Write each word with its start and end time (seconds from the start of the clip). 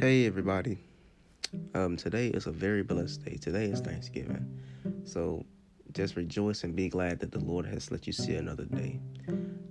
Hey 0.00 0.26
everybody. 0.26 0.78
Um, 1.74 1.96
today 1.96 2.28
is 2.28 2.46
a 2.46 2.52
very 2.52 2.84
blessed 2.84 3.24
day. 3.24 3.36
Today 3.36 3.64
is 3.64 3.80
Thanksgiving. 3.80 4.46
So 5.02 5.44
just 5.92 6.14
rejoice 6.14 6.62
and 6.62 6.76
be 6.76 6.88
glad 6.88 7.18
that 7.18 7.32
the 7.32 7.40
Lord 7.40 7.66
has 7.66 7.90
let 7.90 8.06
you 8.06 8.12
see 8.12 8.36
another 8.36 8.64
day. 8.64 9.00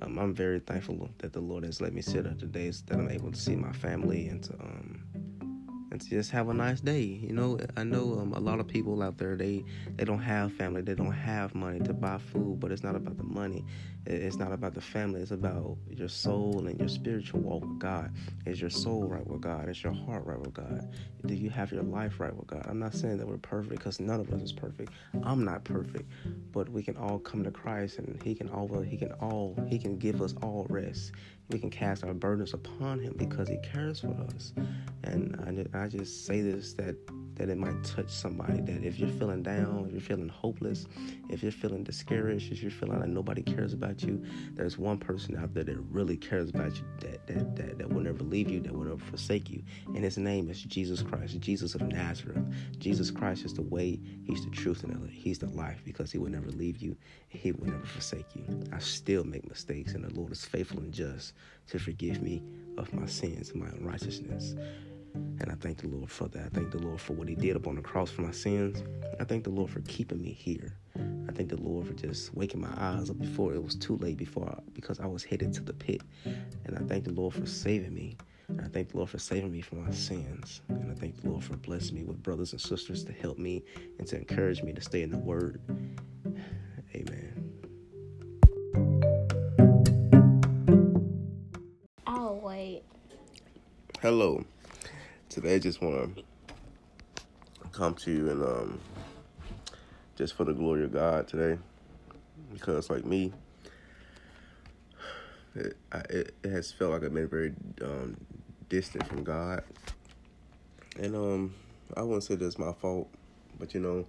Um, 0.02 0.20
I'm 0.20 0.34
very 0.34 0.60
thankful 0.60 1.10
that 1.20 1.32
the 1.32 1.40
Lord 1.40 1.64
has 1.64 1.80
let 1.80 1.94
me 1.94 2.02
see 2.02 2.18
another 2.18 2.46
day 2.46 2.70
that 2.70 2.92
I'm 2.92 3.10
able 3.10 3.32
to 3.32 3.40
see 3.40 3.56
my 3.56 3.72
family 3.72 4.28
and 4.28 4.44
to 4.44 4.54
um 4.56 4.97
just 6.06 6.32
have 6.32 6.50
a 6.50 6.54
nice 6.54 6.82
day. 6.82 7.02
You 7.02 7.34
know, 7.34 7.60
I 7.76 7.84
know 7.84 8.20
um, 8.20 8.34
a 8.34 8.40
lot 8.40 8.60
of 8.60 8.68
people 8.68 9.02
out 9.02 9.18
there 9.18 9.36
they 9.36 9.64
they 9.96 10.06
don't 10.06 10.22
have 10.22 10.54
family, 10.54 10.82
they 10.82 10.96
don't 10.96 11.12
have 11.12 11.56
money 11.56 11.80
to 11.80 11.94
buy 11.94 12.18
food, 12.18 12.60
but 12.60 12.72
it's 12.72 12.84
not 12.84 12.96
about 12.96 13.18
the 13.18 13.24
money. 13.24 13.66
It's 14.10 14.38
not 14.38 14.54
about 14.54 14.74
the 14.74 14.82
family. 14.82 15.22
It's 15.22 15.32
about 15.32 15.78
your 15.90 16.08
soul 16.08 16.66
and 16.68 16.80
your 16.80 16.88
spiritual 16.88 17.42
walk 17.42 17.64
with 17.64 17.80
God. 17.80 18.14
Is 18.46 18.62
your 18.62 18.70
soul 18.70 19.04
right 19.04 19.26
with 19.28 19.42
God? 19.42 19.68
Is 19.68 19.84
your 19.84 19.92
heart 19.92 20.26
right 20.26 20.40
with 20.40 20.54
God? 20.54 20.88
Do 21.26 21.36
you 21.36 21.50
have 21.50 21.74
your 21.74 21.84
life 21.84 22.20
right 22.20 22.34
with 22.34 22.48
God? 22.48 22.66
I'm 22.70 22.80
not 22.80 22.94
saying 22.94 23.18
that 23.18 23.28
we're 23.28 23.38
perfect 23.38 23.72
because 23.78 24.00
none 24.00 24.22
of 24.22 24.32
us 24.32 24.42
is 24.42 24.54
perfect. 24.54 24.92
I'm 25.24 25.44
not 25.44 25.66
perfect, 25.66 26.10
but 26.54 26.70
we 26.70 26.84
can 26.84 26.96
all 26.96 27.20
come 27.20 27.44
to 27.44 27.52
Christ 27.52 27.98
and 27.98 28.22
He 28.24 28.34
can 28.34 28.50
all 28.50 28.82
He 28.82 28.96
can 28.98 29.12
all 29.14 29.58
He 29.68 29.78
can 29.78 29.98
give 29.98 30.22
us 30.22 30.36
all 30.42 30.66
rest. 30.70 31.12
We 31.50 31.60
can 31.60 31.70
cast 31.70 32.06
our 32.06 32.14
burdens 32.14 32.54
upon 32.54 33.00
Him 33.00 33.14
because 33.18 33.50
He 33.50 33.58
cares 33.58 34.00
for 34.00 34.16
us. 34.36 34.54
And 35.08 35.68
I, 35.74 35.84
I 35.84 35.88
just 35.88 36.26
say 36.26 36.42
this 36.42 36.74
that 36.74 36.96
that 37.36 37.50
it 37.50 37.58
might 37.58 37.84
touch 37.84 38.10
somebody. 38.10 38.62
That 38.62 38.84
if 38.84 39.00
you're 39.00 39.10
feeling 39.10 39.44
down, 39.44 39.86
if 39.88 39.92
you're 39.92 40.02
feeling 40.02 40.30
hopeless, 40.30 40.88
if 41.30 41.44
you're 41.44 41.52
feeling 41.52 41.84
discouraged, 41.84 42.52
if 42.52 42.62
you're 42.62 42.72
feeling 42.72 43.00
like 43.00 43.10
nobody 43.10 43.44
cares 43.44 43.74
about 43.74 44.02
you, 44.02 44.24
there's 44.54 44.78
one 44.78 44.98
person 44.98 45.38
out 45.38 45.54
there 45.54 45.64
that 45.64 45.78
really 45.92 46.18
cares 46.18 46.50
about 46.50 46.76
you, 46.76 46.84
that 47.02 47.26
that 47.28 47.56
that, 47.56 47.78
that 47.78 47.90
will 47.90 48.02
never 48.02 48.24
leave 48.24 48.50
you, 48.50 48.60
that 48.62 48.74
will 48.74 48.86
never 48.86 48.98
forsake 48.98 49.50
you. 49.50 49.64
And 49.88 50.04
his 50.04 50.18
name 50.18 50.50
is 50.50 50.62
Jesus 50.62 51.02
Christ, 51.02 51.40
Jesus 51.40 51.76
of 51.76 51.82
Nazareth. 51.84 52.44
Jesus 52.80 53.12
Christ 53.12 53.46
is 53.46 53.54
the 53.54 53.62
way, 53.62 54.00
he's 54.24 54.44
the 54.44 54.52
truth, 54.52 54.84
and 54.84 55.10
he's 55.10 55.40
the 55.40 55.48
life 55.48 55.82
because 55.86 56.12
he 56.12 56.18
will 56.18 56.32
never 56.32 56.50
leave 56.52 56.78
you, 56.78 56.98
he 57.30 57.52
will 57.52 57.68
never 57.68 57.86
forsake 57.86 58.36
you. 58.36 58.44
I 58.74 58.80
still 58.80 59.24
make 59.24 59.48
mistakes, 59.48 59.94
and 59.94 60.04
the 60.04 60.14
Lord 60.14 60.32
is 60.32 60.46
faithful 60.46 60.80
and 60.80 60.94
just 60.94 61.34
to 61.68 61.80
forgive 61.80 62.22
me 62.22 62.44
of 62.78 62.94
my 62.94 63.06
sins 63.06 63.52
and 63.52 63.62
my 63.62 63.70
unrighteousness. 63.70 64.56
And 65.40 65.52
I 65.52 65.56
thank 65.56 65.78
the 65.78 65.88
Lord 65.88 66.10
for 66.10 66.28
that. 66.30 66.46
I 66.46 66.50
thank 66.50 66.72
the 66.72 66.80
Lord 66.80 67.00
for 67.00 67.14
what 67.14 67.28
He 67.28 67.36
did 67.36 67.56
upon 67.56 67.76
the 67.76 67.82
cross 67.82 68.10
for 68.10 68.22
my 68.22 68.32
sins. 68.32 68.84
I 69.20 69.24
thank 69.24 69.44
the 69.44 69.50
Lord 69.50 69.70
for 69.70 69.82
keeping 69.82 70.22
me 70.22 70.32
here. 70.32 70.74
I 71.28 71.32
thank 71.32 71.50
the 71.50 71.62
Lord 71.62 71.88
for 71.88 71.94
just 71.94 72.34
waking 72.34 72.62
my 72.62 72.74
eyes 72.78 73.10
up 73.10 73.20
before 73.20 73.54
it 73.54 73.64
was 73.64 73.76
too 73.76 73.98
late, 73.98 74.18
before 74.18 74.50
I, 74.50 74.60
because 74.74 75.00
I 75.00 75.06
was 75.06 75.24
headed 75.24 75.54
to 75.54 75.62
the 75.62 75.74
pit. 75.74 76.02
And 76.26 76.78
I 76.78 76.82
thank 76.82 77.06
the 77.06 77.14
Lord 77.14 77.34
for 77.34 77.46
saving 77.46 77.94
me. 77.94 78.18
And 78.48 78.62
I 78.62 78.68
thank 78.68 78.90
the 78.90 78.98
Lord 78.98 79.10
for 79.10 79.20
saving 79.20 79.52
me 79.52 79.62
from 79.62 79.86
my 79.86 79.92
sins. 79.92 80.62
And 80.70 80.92
I 80.92 80.96
thank 80.96 81.22
the 81.22 81.30
Lord 81.30 81.44
for 81.44 81.58
blessing 81.58 81.96
me 81.96 82.04
with 82.04 82.22
brothers 82.24 82.54
and 82.54 82.62
sisters 82.62 83.04
to 83.04 83.12
help 83.12 83.38
me 83.38 83.64
and 84.00 84.08
to 84.08 84.18
encourage 84.18 84.64
me 84.64 84.74
to 84.74 84.82
stay 84.82 85.02
in 85.02 85.12
the 85.12 85.18
Word. 85.18 85.60
Amen. 86.96 87.54
I'll 92.06 92.40
wait. 92.40 92.84
Hello 94.02 94.44
today. 95.38 95.54
I 95.54 95.60
just 95.60 95.84
want 95.84 96.18
to 96.18 96.24
come 97.72 97.94
to 97.94 98.12
you 98.12 98.32
and 98.32 98.42
um, 98.42 98.80
just 100.16 100.34
for 100.34 100.46
the 100.46 100.54
glory 100.54 100.84
of 100.84 100.92
God 100.92 101.28
today, 101.28 101.60
because 102.52 102.90
like 102.90 103.06
me, 103.06 103.32
it, 105.54 105.78
I, 105.92 105.98
it, 106.10 106.34
has 106.44 106.72
felt 106.72 106.92
like 106.92 107.04
I've 107.04 107.14
been 107.14 107.28
very 107.28 107.54
um, 107.84 108.18
distant 108.68 109.06
from 109.06 109.24
God, 109.24 109.64
and 111.00 111.16
um, 111.16 111.54
I 111.96 112.02
wouldn't 112.02 112.24
say 112.24 112.34
that's 112.34 112.58
my 112.58 112.74
fault, 112.74 113.08
but 113.60 113.76
you 113.76 113.80
know, 113.80 114.08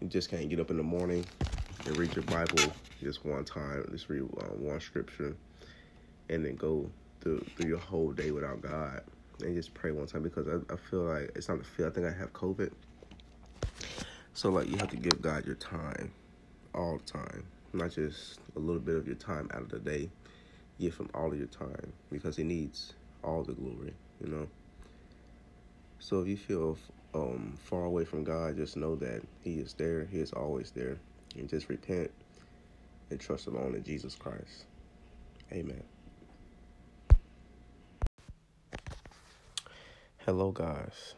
you 0.00 0.06
just 0.06 0.30
can't 0.30 0.48
get 0.48 0.60
up 0.60 0.70
in 0.70 0.76
the 0.76 0.84
morning 0.84 1.24
and 1.86 1.96
read 1.96 2.14
your 2.14 2.24
Bible 2.26 2.72
just 3.02 3.24
one 3.24 3.44
time, 3.44 3.84
just 3.90 4.08
read 4.08 4.22
uh, 4.22 4.44
one 4.54 4.78
scripture, 4.78 5.34
and 6.28 6.46
then 6.46 6.54
go 6.54 6.88
through, 7.20 7.44
through 7.56 7.68
your 7.68 7.78
whole 7.80 8.12
day 8.12 8.30
without 8.30 8.62
God 8.62 9.02
and 9.40 9.54
just 9.56 9.74
pray 9.74 9.90
one 9.92 10.06
time 10.06 10.22
because 10.22 10.48
I, 10.48 10.72
I 10.72 10.76
feel 10.76 11.02
like 11.02 11.32
it's 11.34 11.48
not 11.48 11.60
a 11.60 11.64
feel. 11.64 11.86
I 11.86 11.90
think 11.90 12.06
I 12.06 12.12
have 12.12 12.32
COVID. 12.32 12.72
So 14.34 14.50
like 14.50 14.68
you 14.68 14.78
have 14.78 14.90
to 14.90 14.96
give 14.96 15.22
God 15.22 15.46
your 15.46 15.56
time, 15.56 16.12
all 16.74 16.98
the 16.98 17.04
time, 17.04 17.46
not 17.72 17.92
just 17.92 18.40
a 18.56 18.58
little 18.58 18.80
bit 18.80 18.96
of 18.96 19.06
your 19.06 19.16
time 19.16 19.50
out 19.52 19.62
of 19.62 19.68
the 19.70 19.78
day. 19.78 20.10
Give 20.78 20.96
Him 20.96 21.10
all 21.14 21.32
of 21.32 21.38
your 21.38 21.48
time 21.48 21.92
because 22.10 22.36
He 22.36 22.44
needs 22.44 22.94
all 23.22 23.42
the 23.44 23.52
glory, 23.54 23.94
you 24.20 24.28
know. 24.28 24.48
So 25.98 26.20
if 26.22 26.28
you 26.28 26.36
feel 26.36 26.78
um, 27.14 27.56
far 27.62 27.84
away 27.84 28.04
from 28.04 28.24
God, 28.24 28.56
just 28.56 28.76
know 28.76 28.96
that 28.96 29.22
He 29.44 29.60
is 29.60 29.74
there. 29.74 30.06
He 30.06 30.20
is 30.20 30.32
always 30.32 30.72
there, 30.72 30.98
and 31.36 31.48
just 31.48 31.68
repent 31.68 32.10
and 33.10 33.20
trust 33.20 33.46
alone 33.46 33.74
in 33.74 33.84
Jesus 33.84 34.14
Christ. 34.16 34.66
Amen. 35.52 35.91
Hello, 40.24 40.52
guys. 40.52 41.16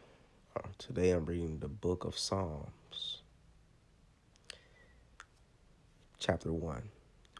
Uh, 0.57 0.67
today 0.79 1.11
I'm 1.11 1.25
reading 1.25 1.59
the 1.59 1.67
book 1.67 2.05
of 2.05 2.17
Psalms, 2.17 3.21
chapter 6.17 6.51
1, 6.51 6.89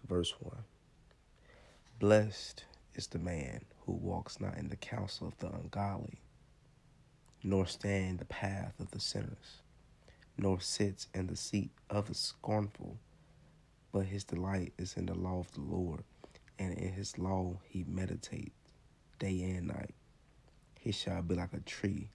verse 0.07 0.35
1. 0.39 0.57
Blessed 1.97 2.65
is 2.93 3.07
the 3.07 3.17
man 3.17 3.65
who 3.83 3.93
walks 3.93 4.39
not 4.39 4.55
in 4.59 4.69
the 4.69 4.75
counsel 4.75 5.27
of 5.27 5.39
the 5.39 5.47
ungodly, 5.47 6.21
nor 7.43 7.65
stand 7.65 8.09
in 8.09 8.17
the 8.17 8.25
path 8.25 8.79
of 8.79 8.91
the 8.91 8.99
sinners, 8.99 9.63
nor 10.37 10.59
sits 10.59 11.07
in 11.15 11.25
the 11.25 11.35
seat 11.35 11.71
of 11.89 12.09
the 12.09 12.13
scornful, 12.13 12.99
but 13.91 14.05
his 14.05 14.23
delight 14.23 14.73
is 14.77 14.93
in 14.97 15.07
the 15.07 15.15
law 15.15 15.39
of 15.39 15.51
the 15.53 15.61
Lord, 15.61 16.03
and 16.59 16.77
in 16.77 16.93
his 16.93 17.17
law 17.17 17.57
he 17.67 17.83
meditates 17.87 18.53
day 19.17 19.41
and 19.41 19.69
night. 19.69 19.95
He 20.85 20.91
shall 20.91 21.23
be 21.23 21.34
like 21.34 21.53
a 21.53 21.62
tree 21.62 22.12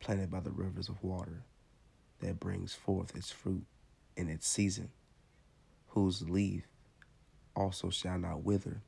planted 0.00 0.28
by 0.28 0.40
the 0.40 0.50
rivers 0.50 0.88
of 0.88 1.04
water 1.04 1.44
that 2.18 2.40
brings 2.40 2.74
forth 2.74 3.14
its 3.14 3.30
fruit 3.30 3.64
in 4.16 4.28
its 4.28 4.48
season, 4.48 4.90
whose 5.90 6.28
leaf 6.28 6.64
also 7.54 7.90
shall 7.90 8.18
not 8.18 8.42
wither, 8.42 8.82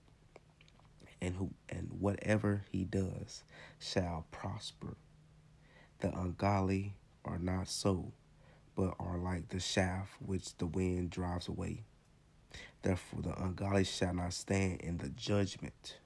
and 1.23 1.37
who 1.37 1.51
and 1.69 1.93
whatever 2.01 2.65
he 2.73 2.83
does 2.83 3.45
shall 3.79 4.27
prosper. 4.33 4.97
The 6.01 6.09
ungodly 6.19 6.97
are 7.25 7.39
not 7.39 7.69
so, 7.69 8.11
but 8.75 8.97
are 8.99 9.17
like 9.17 9.51
the 9.51 9.61
shaft 9.61 10.11
which 10.19 10.57
the 10.57 10.67
wind 10.67 11.11
drives 11.11 11.47
away. 11.47 11.85
Therefore 12.83 13.23
the 13.23 13.41
ungodly 13.41 13.85
shall 13.85 14.13
not 14.13 14.33
stand 14.33 14.81
in 14.81 14.97
the 14.97 15.11
judgment 15.11 15.99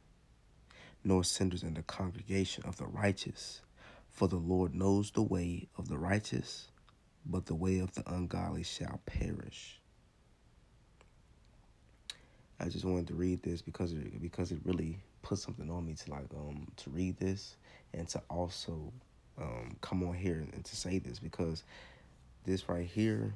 nor 1.04 1.22
sinners 1.22 1.62
in 1.62 1.75
the 1.75 1.82
congregation 1.82 2.65
of 2.66 2.76
the 2.78 2.87
righteous. 2.87 3.60
For 4.09 4.28
the 4.28 4.37
Lord 4.37 4.75
knows 4.75 5.10
the 5.10 5.22
way 5.22 5.69
of 5.76 5.88
the 5.88 5.98
righteous, 5.98 6.69
but 7.26 7.47
the 7.47 7.54
way 7.54 7.78
of 7.78 7.94
the 7.94 8.03
ungodly 8.10 8.62
shall 8.62 9.00
perish. 9.06 9.81
I 12.60 12.69
just 12.69 12.84
wanted 12.84 13.09
to 13.09 13.15
read 13.15 13.42
this 13.42 13.60
because 13.60 13.92
it, 13.92 14.22
because 14.22 14.53
it 14.53 14.60
really 14.65 14.98
put 15.22 15.38
something 15.38 15.70
on 15.70 15.84
me 15.87 15.94
to 15.94 16.10
like 16.10 16.26
um 16.37 16.66
to 16.76 16.91
read 16.91 17.19
this 17.19 17.56
and 17.92 18.06
to 18.09 18.22
also 18.31 18.92
um 19.38 19.76
come 19.81 20.03
on 20.04 20.15
here 20.15 20.47
and 20.53 20.65
to 20.65 20.76
say 20.76 20.98
this 20.98 21.19
because 21.19 21.65
this 22.44 22.69
right 22.69 22.86
here 22.86 23.34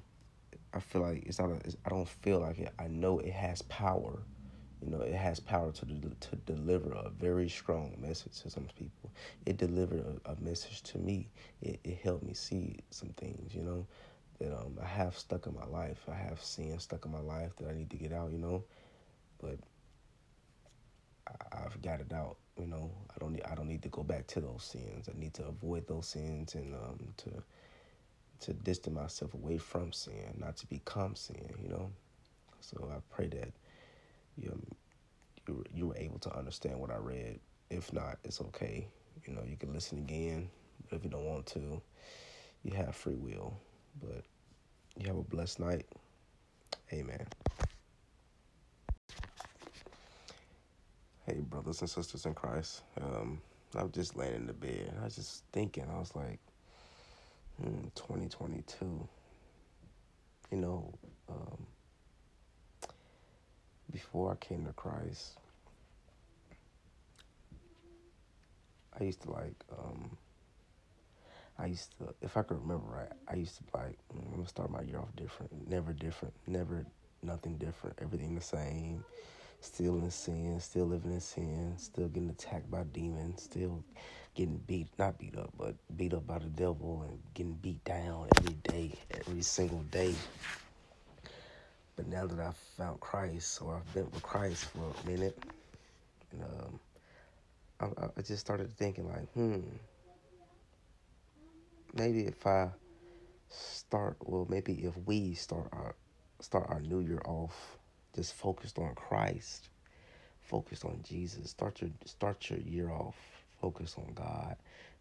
I 0.72 0.80
feel 0.80 1.02
like 1.02 1.24
it's 1.26 1.38
not 1.38 1.50
a, 1.50 1.54
it's, 1.64 1.76
I 1.84 1.88
don't 1.88 2.08
feel 2.08 2.40
like 2.40 2.58
it 2.58 2.72
I 2.78 2.88
know 2.88 3.18
it 3.18 3.32
has 3.32 3.62
power 3.62 4.22
you 4.84 4.90
know, 4.90 5.00
it 5.00 5.14
has 5.14 5.40
power 5.40 5.72
to 5.72 5.86
to 5.86 6.36
deliver 6.46 6.92
a 6.92 7.10
very 7.10 7.48
strong 7.48 7.96
message 8.00 8.40
to 8.42 8.50
some 8.50 8.68
people. 8.78 9.10
It 9.46 9.56
delivered 9.56 10.04
a, 10.26 10.32
a 10.32 10.36
message 10.40 10.82
to 10.84 10.98
me. 10.98 11.28
It, 11.62 11.80
it 11.84 11.98
helped 12.02 12.24
me 12.24 12.34
see 12.34 12.78
some 12.90 13.10
things, 13.10 13.54
you 13.54 13.62
know, 13.62 13.86
that 14.40 14.52
um, 14.56 14.78
I 14.82 14.86
have 14.86 15.18
stuck 15.18 15.46
in 15.46 15.54
my 15.54 15.66
life. 15.66 15.98
I 16.10 16.14
have 16.14 16.42
sin 16.42 16.78
stuck 16.78 17.06
in 17.06 17.12
my 17.12 17.20
life 17.20 17.56
that 17.58 17.68
I 17.70 17.74
need 17.74 17.90
to 17.90 17.96
get 17.96 18.12
out, 18.12 18.32
you 18.32 18.38
know, 18.38 18.64
but 19.40 19.58
I, 21.28 21.64
I've 21.64 21.80
got 21.82 22.00
it 22.00 22.12
out. 22.12 22.36
You 22.58 22.66
know, 22.66 22.90
I 23.14 23.18
don't 23.20 23.32
need 23.32 23.44
I 23.44 23.54
don't 23.54 23.68
need 23.68 23.82
to 23.82 23.88
go 23.88 24.02
back 24.02 24.26
to 24.28 24.40
those 24.40 24.64
sins. 24.64 25.08
I 25.14 25.18
need 25.18 25.34
to 25.34 25.46
avoid 25.46 25.86
those 25.88 26.08
sins 26.08 26.54
and 26.54 26.74
um, 26.74 26.98
to 27.18 27.30
to 28.40 28.52
distance 28.54 28.96
myself 28.96 29.34
away 29.34 29.58
from 29.58 29.92
sin, 29.92 30.36
not 30.38 30.56
to 30.58 30.66
become 30.66 31.14
sin. 31.16 31.54
You 31.62 31.68
know, 31.68 31.90
so 32.60 32.90
I 32.92 32.98
pray 33.14 33.28
that 33.28 33.50
you 34.40 34.60
you 35.46 35.64
you 35.74 35.86
were 35.88 35.96
able 35.96 36.18
to 36.20 36.36
understand 36.36 36.78
what 36.80 36.90
I 36.90 36.96
read. 36.96 37.40
If 37.70 37.92
not, 37.92 38.18
it's 38.24 38.40
okay. 38.40 38.86
You 39.26 39.34
know, 39.34 39.42
you 39.46 39.56
can 39.56 39.72
listen 39.72 39.98
again. 39.98 40.48
If 40.90 41.04
you 41.04 41.10
don't 41.10 41.24
want 41.24 41.46
to, 41.46 41.82
you 42.62 42.74
have 42.74 42.94
free 42.94 43.16
will. 43.16 43.58
But 44.00 44.24
you 44.96 45.06
have 45.06 45.16
a 45.16 45.22
blessed 45.22 45.60
night. 45.60 45.86
Amen. 46.92 47.26
Hey, 51.26 51.40
brothers 51.40 51.80
and 51.80 51.90
sisters 51.90 52.24
in 52.24 52.34
Christ. 52.34 52.82
Um, 53.00 53.42
I 53.76 53.82
was 53.82 53.92
just 53.92 54.16
laying 54.16 54.34
in 54.34 54.46
the 54.46 54.54
bed. 54.54 54.94
I 55.00 55.04
was 55.04 55.16
just 55.16 55.44
thinking. 55.52 55.84
I 55.94 55.98
was 55.98 56.14
like, 56.16 56.38
hmm, 57.60 57.88
2022. 57.94 59.08
You 60.50 60.56
know, 60.56 60.94
um, 61.28 61.66
before 63.90 64.32
I 64.32 64.36
came 64.36 64.64
to 64.66 64.72
Christ, 64.72 65.38
I 68.98 69.04
used 69.04 69.22
to 69.22 69.30
like, 69.30 69.54
um, 69.78 70.16
I 71.58 71.66
used 71.66 71.96
to, 71.98 72.14
if 72.22 72.36
I 72.36 72.42
could 72.42 72.60
remember 72.60 72.86
right, 72.86 73.12
I 73.28 73.36
used 73.36 73.58
to 73.58 73.64
like, 73.76 73.98
mm, 74.14 74.24
I'm 74.26 74.36
gonna 74.36 74.48
start 74.48 74.70
my 74.70 74.82
year 74.82 74.98
off 74.98 75.14
different, 75.16 75.68
never 75.68 75.92
different, 75.92 76.34
never 76.46 76.84
nothing 77.22 77.56
different, 77.58 77.98
everything 78.00 78.34
the 78.34 78.40
same, 78.40 79.04
still 79.60 79.96
in 79.98 80.10
sin, 80.10 80.60
still 80.60 80.86
living 80.86 81.12
in 81.12 81.20
sin, 81.20 81.74
still 81.78 82.08
getting 82.08 82.30
attacked 82.30 82.70
by 82.70 82.84
demons, 82.84 83.42
still 83.42 83.82
getting 84.34 84.58
beat, 84.66 84.88
not 84.98 85.18
beat 85.18 85.36
up, 85.36 85.50
but 85.58 85.74
beat 85.96 86.14
up 86.14 86.26
by 86.26 86.38
the 86.38 86.46
devil 86.46 87.04
and 87.08 87.18
getting 87.34 87.54
beat 87.54 87.82
down 87.84 88.28
every 88.38 88.54
day, 88.54 88.92
every 89.10 89.42
single 89.42 89.82
day. 89.90 90.14
But 91.98 92.06
now 92.06 92.26
that 92.28 92.38
I've 92.38 92.56
found 92.56 93.00
Christ, 93.00 93.60
or 93.60 93.74
I've 93.74 93.92
been 93.92 94.08
with 94.12 94.22
Christ 94.22 94.66
for 94.66 94.84
a 95.02 95.10
minute, 95.10 95.36
and 96.30 96.44
um, 96.44 96.80
I, 97.80 98.04
I 98.16 98.22
just 98.22 98.38
started 98.38 98.70
thinking 98.70 99.08
like, 99.08 99.28
hmm, 99.32 99.58
maybe 101.94 102.20
if 102.20 102.46
I 102.46 102.68
start, 103.48 104.16
well, 104.20 104.46
maybe 104.48 104.74
if 104.84 104.96
we 105.06 105.34
start 105.34 105.66
our 105.72 105.96
start 106.38 106.66
our 106.68 106.78
new 106.78 107.00
year 107.00 107.20
off 107.24 107.78
just 108.14 108.34
focused 108.34 108.78
on 108.78 108.94
Christ, 108.94 109.68
focused 110.40 110.84
on 110.84 111.00
Jesus. 111.02 111.50
Start 111.50 111.80
your 111.80 111.90
start 112.04 112.48
your 112.48 112.60
year 112.60 112.90
off 112.92 113.16
focused 113.60 113.98
on 113.98 114.12
God 114.14 114.54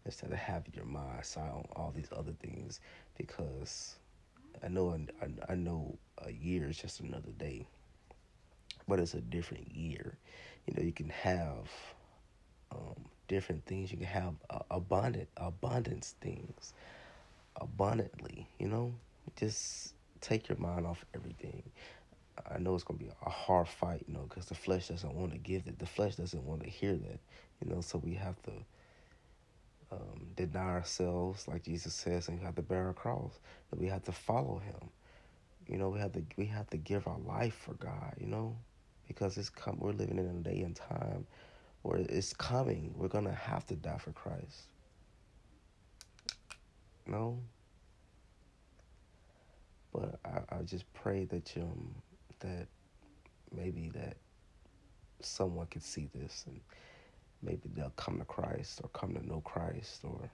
instead 0.04 0.32
of 0.32 0.38
having 0.38 0.72
your 0.74 0.84
mind 0.84 1.24
set 1.24 1.44
on 1.44 1.64
all 1.76 1.92
these 1.94 2.08
other 2.10 2.32
things 2.42 2.80
because 3.16 3.94
know 4.66 4.96
I, 5.20 5.52
I 5.52 5.54
know 5.54 5.96
a 6.18 6.30
year 6.30 6.68
is 6.68 6.76
just 6.76 6.98
another 6.98 7.30
day, 7.36 7.66
but 8.86 8.98
it's 8.98 9.14
a 9.14 9.20
different 9.20 9.70
year. 9.74 10.16
You 10.66 10.74
know, 10.74 10.82
you 10.82 10.92
can 10.92 11.08
have 11.08 11.68
um, 12.70 13.04
different 13.26 13.64
things. 13.64 13.90
You 13.90 13.98
can 13.98 14.06
have 14.06 14.34
uh, 14.50 14.58
abundant 14.70 15.28
abundance 15.36 16.14
things 16.20 16.72
abundantly. 17.56 18.48
You 18.58 18.68
know, 18.68 18.94
just 19.36 19.94
take 20.20 20.48
your 20.48 20.58
mind 20.58 20.86
off 20.86 21.04
everything. 21.14 21.62
I 22.50 22.58
know 22.58 22.74
it's 22.74 22.84
gonna 22.84 22.98
be 22.98 23.10
a 23.24 23.30
hard 23.30 23.68
fight, 23.68 24.04
you 24.06 24.14
know, 24.14 24.22
because 24.28 24.46
the 24.46 24.54
flesh 24.54 24.88
doesn't 24.88 25.14
want 25.14 25.32
to 25.32 25.38
give 25.38 25.66
it. 25.66 25.78
The 25.78 25.86
flesh 25.86 26.16
doesn't 26.16 26.44
want 26.44 26.62
to 26.62 26.68
hear 26.68 26.94
that, 26.94 27.18
you 27.62 27.70
know. 27.70 27.80
So 27.80 27.98
we 27.98 28.14
have 28.14 28.42
to 28.44 28.52
um, 29.90 30.26
deny 30.36 30.60
ourselves, 30.60 31.48
like 31.48 31.64
Jesus 31.64 31.94
says, 31.94 32.28
and 32.28 32.38
we 32.38 32.44
have 32.44 32.54
to 32.56 32.62
bear 32.62 32.86
our 32.86 32.92
cross. 32.92 33.38
That 33.70 33.78
we 33.78 33.86
have 33.86 34.04
to 34.04 34.12
follow 34.12 34.58
Him. 34.58 34.90
You 35.66 35.78
know, 35.78 35.88
we 35.88 35.98
have 36.00 36.12
to 36.12 36.22
we 36.36 36.46
have 36.46 36.68
to 36.70 36.76
give 36.76 37.06
our 37.06 37.18
life 37.18 37.54
for 37.54 37.74
God. 37.74 38.14
You 38.18 38.26
know, 38.26 38.56
because 39.06 39.36
it's 39.38 39.50
come. 39.50 39.78
We're 39.80 39.92
living 39.92 40.18
in 40.18 40.26
a 40.26 40.32
day 40.42 40.60
and 40.62 40.76
time 40.76 41.26
where 41.82 41.98
it's 41.98 42.32
coming. 42.32 42.92
We're 42.96 43.08
gonna 43.08 43.34
have 43.34 43.66
to 43.66 43.76
die 43.76 43.98
for 43.98 44.12
Christ. 44.12 44.68
No. 47.06 47.38
But 49.92 50.18
I, 50.24 50.56
I 50.56 50.62
just 50.62 50.92
pray 50.92 51.24
that 51.26 51.56
you 51.56 51.62
um, 51.62 51.94
that 52.40 52.68
maybe 53.54 53.90
that 53.94 54.16
someone 55.20 55.66
could 55.66 55.82
see 55.82 56.08
this 56.14 56.44
and 56.46 56.60
maybe 57.42 57.68
they'll 57.74 57.90
come 57.90 58.18
to 58.18 58.24
Christ 58.24 58.80
or 58.82 58.88
come 58.90 59.14
to 59.14 59.26
know 59.26 59.40
Christ 59.40 60.00
or 60.04 60.30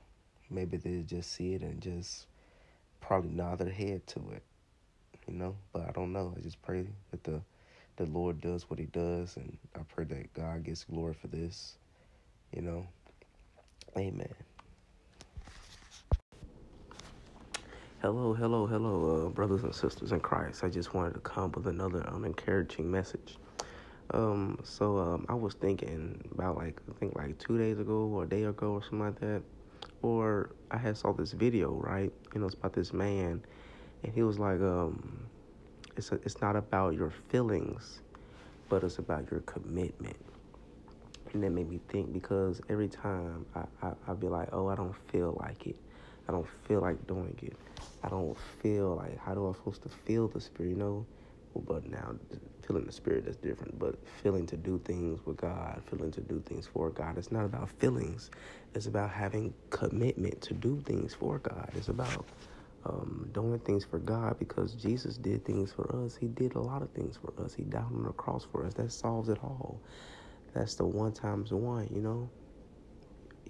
maybe 0.50 0.76
they 0.76 1.02
just 1.02 1.32
see 1.32 1.54
it 1.54 1.62
and 1.62 1.80
just 1.80 2.26
probably 3.00 3.30
nod 3.30 3.58
their 3.58 3.70
head 3.70 4.06
to 4.06 4.20
it 4.32 4.42
you 5.26 5.34
know 5.34 5.56
but 5.72 5.86
i 5.88 5.92
don't 5.92 6.12
know 6.12 6.34
i 6.36 6.40
just 6.40 6.60
pray 6.62 6.86
that 7.10 7.22
the 7.24 7.40
the 7.96 8.06
lord 8.06 8.40
does 8.40 8.68
what 8.68 8.78
he 8.78 8.86
does 8.86 9.36
and 9.36 9.56
i 9.76 9.80
pray 9.94 10.04
that 10.04 10.32
god 10.34 10.64
gets 10.64 10.84
glory 10.84 11.14
for 11.14 11.28
this 11.28 11.76
you 12.54 12.62
know 12.62 12.86
amen 13.96 14.34
Hello, 18.00 18.34
hello, 18.34 18.66
hello, 18.66 19.26
uh, 19.26 19.28
brothers 19.30 19.64
and 19.64 19.74
sisters 19.74 20.12
in 20.12 20.20
Christ. 20.20 20.62
I 20.62 20.68
just 20.68 20.92
wanted 20.92 21.14
to 21.14 21.20
come 21.20 21.50
with 21.52 21.66
another 21.66 22.04
um, 22.06 22.26
encouraging 22.26 22.90
message. 22.90 23.38
Um, 24.10 24.58
so 24.62 24.98
um, 24.98 25.26
I 25.28 25.34
was 25.34 25.54
thinking 25.54 26.22
about 26.32 26.56
like 26.56 26.80
I 26.88 26.92
think 26.98 27.16
like 27.16 27.38
two 27.38 27.58
days 27.58 27.78
ago 27.78 28.06
or 28.12 28.24
a 28.24 28.28
day 28.28 28.44
ago 28.44 28.72
or 28.72 28.82
something 28.82 29.00
like 29.00 29.20
that, 29.20 29.42
or 30.02 30.50
I 30.70 30.76
had 30.76 30.96
saw 30.96 31.12
this 31.12 31.32
video 31.32 31.72
right. 31.72 32.12
You 32.34 32.40
know, 32.40 32.46
it's 32.46 32.54
about 32.54 32.74
this 32.74 32.92
man, 32.92 33.42
and 34.02 34.12
he 34.12 34.22
was 34.22 34.38
like, 34.38 34.60
um, 34.60 35.26
it's 35.96 36.12
a, 36.12 36.16
it's 36.16 36.40
not 36.40 36.56
about 36.56 36.94
your 36.94 37.10
feelings, 37.28 38.00
but 38.68 38.84
it's 38.84 38.98
about 38.98 39.30
your 39.30 39.40
commitment. 39.40 40.16
And 41.32 41.42
that 41.42 41.50
made 41.50 41.68
me 41.68 41.80
think 41.88 42.12
because 42.12 42.60
every 42.68 42.88
time 42.88 43.46
I, 43.54 43.64
I 43.82 43.92
I'd 44.06 44.20
be 44.20 44.28
like, 44.28 44.50
oh, 44.52 44.68
I 44.68 44.76
don't 44.76 44.94
feel 45.08 45.36
like 45.40 45.66
it. 45.66 45.76
I 46.28 46.32
don't 46.32 46.46
feel 46.68 46.80
like 46.80 47.06
doing 47.06 47.36
it. 47.42 47.56
I 48.02 48.08
don't 48.08 48.36
feel 48.62 48.96
like 48.96 49.18
how 49.18 49.34
do 49.34 49.48
I 49.48 49.52
supposed 49.54 49.82
to 49.82 49.88
feel 49.88 50.28
the 50.28 50.40
spirit, 50.40 50.70
you 50.70 50.76
know? 50.76 51.06
Well, 51.54 51.64
but 51.64 51.86
now 51.90 52.16
feeling 52.62 52.86
the 52.86 52.92
spirit 52.92 53.26
is 53.28 53.36
different. 53.36 53.78
But 53.78 54.06
feeling 54.08 54.46
to 54.48 54.58
do 54.58 54.78
things 54.80 55.26
with 55.26 55.38
God, 55.38 55.82
feeling 55.86 56.12
to 56.12 56.22
do 56.22 56.40
things 56.42 56.66
for 56.68 56.90
God, 56.90 57.18
it's 57.18 57.32
not 57.32 57.46
about 57.46 57.70
feelings. 57.70 58.30
It's 58.74 58.86
about 58.86 59.10
having 59.10 59.54
commitment 59.70 60.42
to 60.42 60.54
do 60.54 60.80
things 60.82 61.14
for 61.14 61.40
God. 61.40 61.70
It's 61.74 61.88
about 61.88 62.26
um, 62.84 63.30
doing 63.32 63.60
things 63.60 63.84
for 63.84 64.00
God 64.00 64.38
because 64.38 64.74
Jesus 64.74 65.18
did 65.18 65.44
things 65.44 65.72
for 65.72 65.94
us. 66.04 66.16
He 66.16 66.28
did 66.28 66.54
a 66.56 66.60
lot 66.60 66.82
of 66.82 66.92
things 66.92 67.18
for 67.18 67.34
us. 67.42 67.54
He 67.54 67.64
died 67.64 67.84
on 67.84 68.04
the 68.04 68.12
cross 68.12 68.44
for 68.44 68.64
us. 68.66 68.74
That 68.74 68.92
solves 68.92 69.28
it 69.30 69.38
all. 69.44 69.82
That's 70.54 70.76
the 70.76 70.86
one 70.86 71.12
times 71.14 71.52
one, 71.52 71.88
you 71.94 72.02
know, 72.02 72.30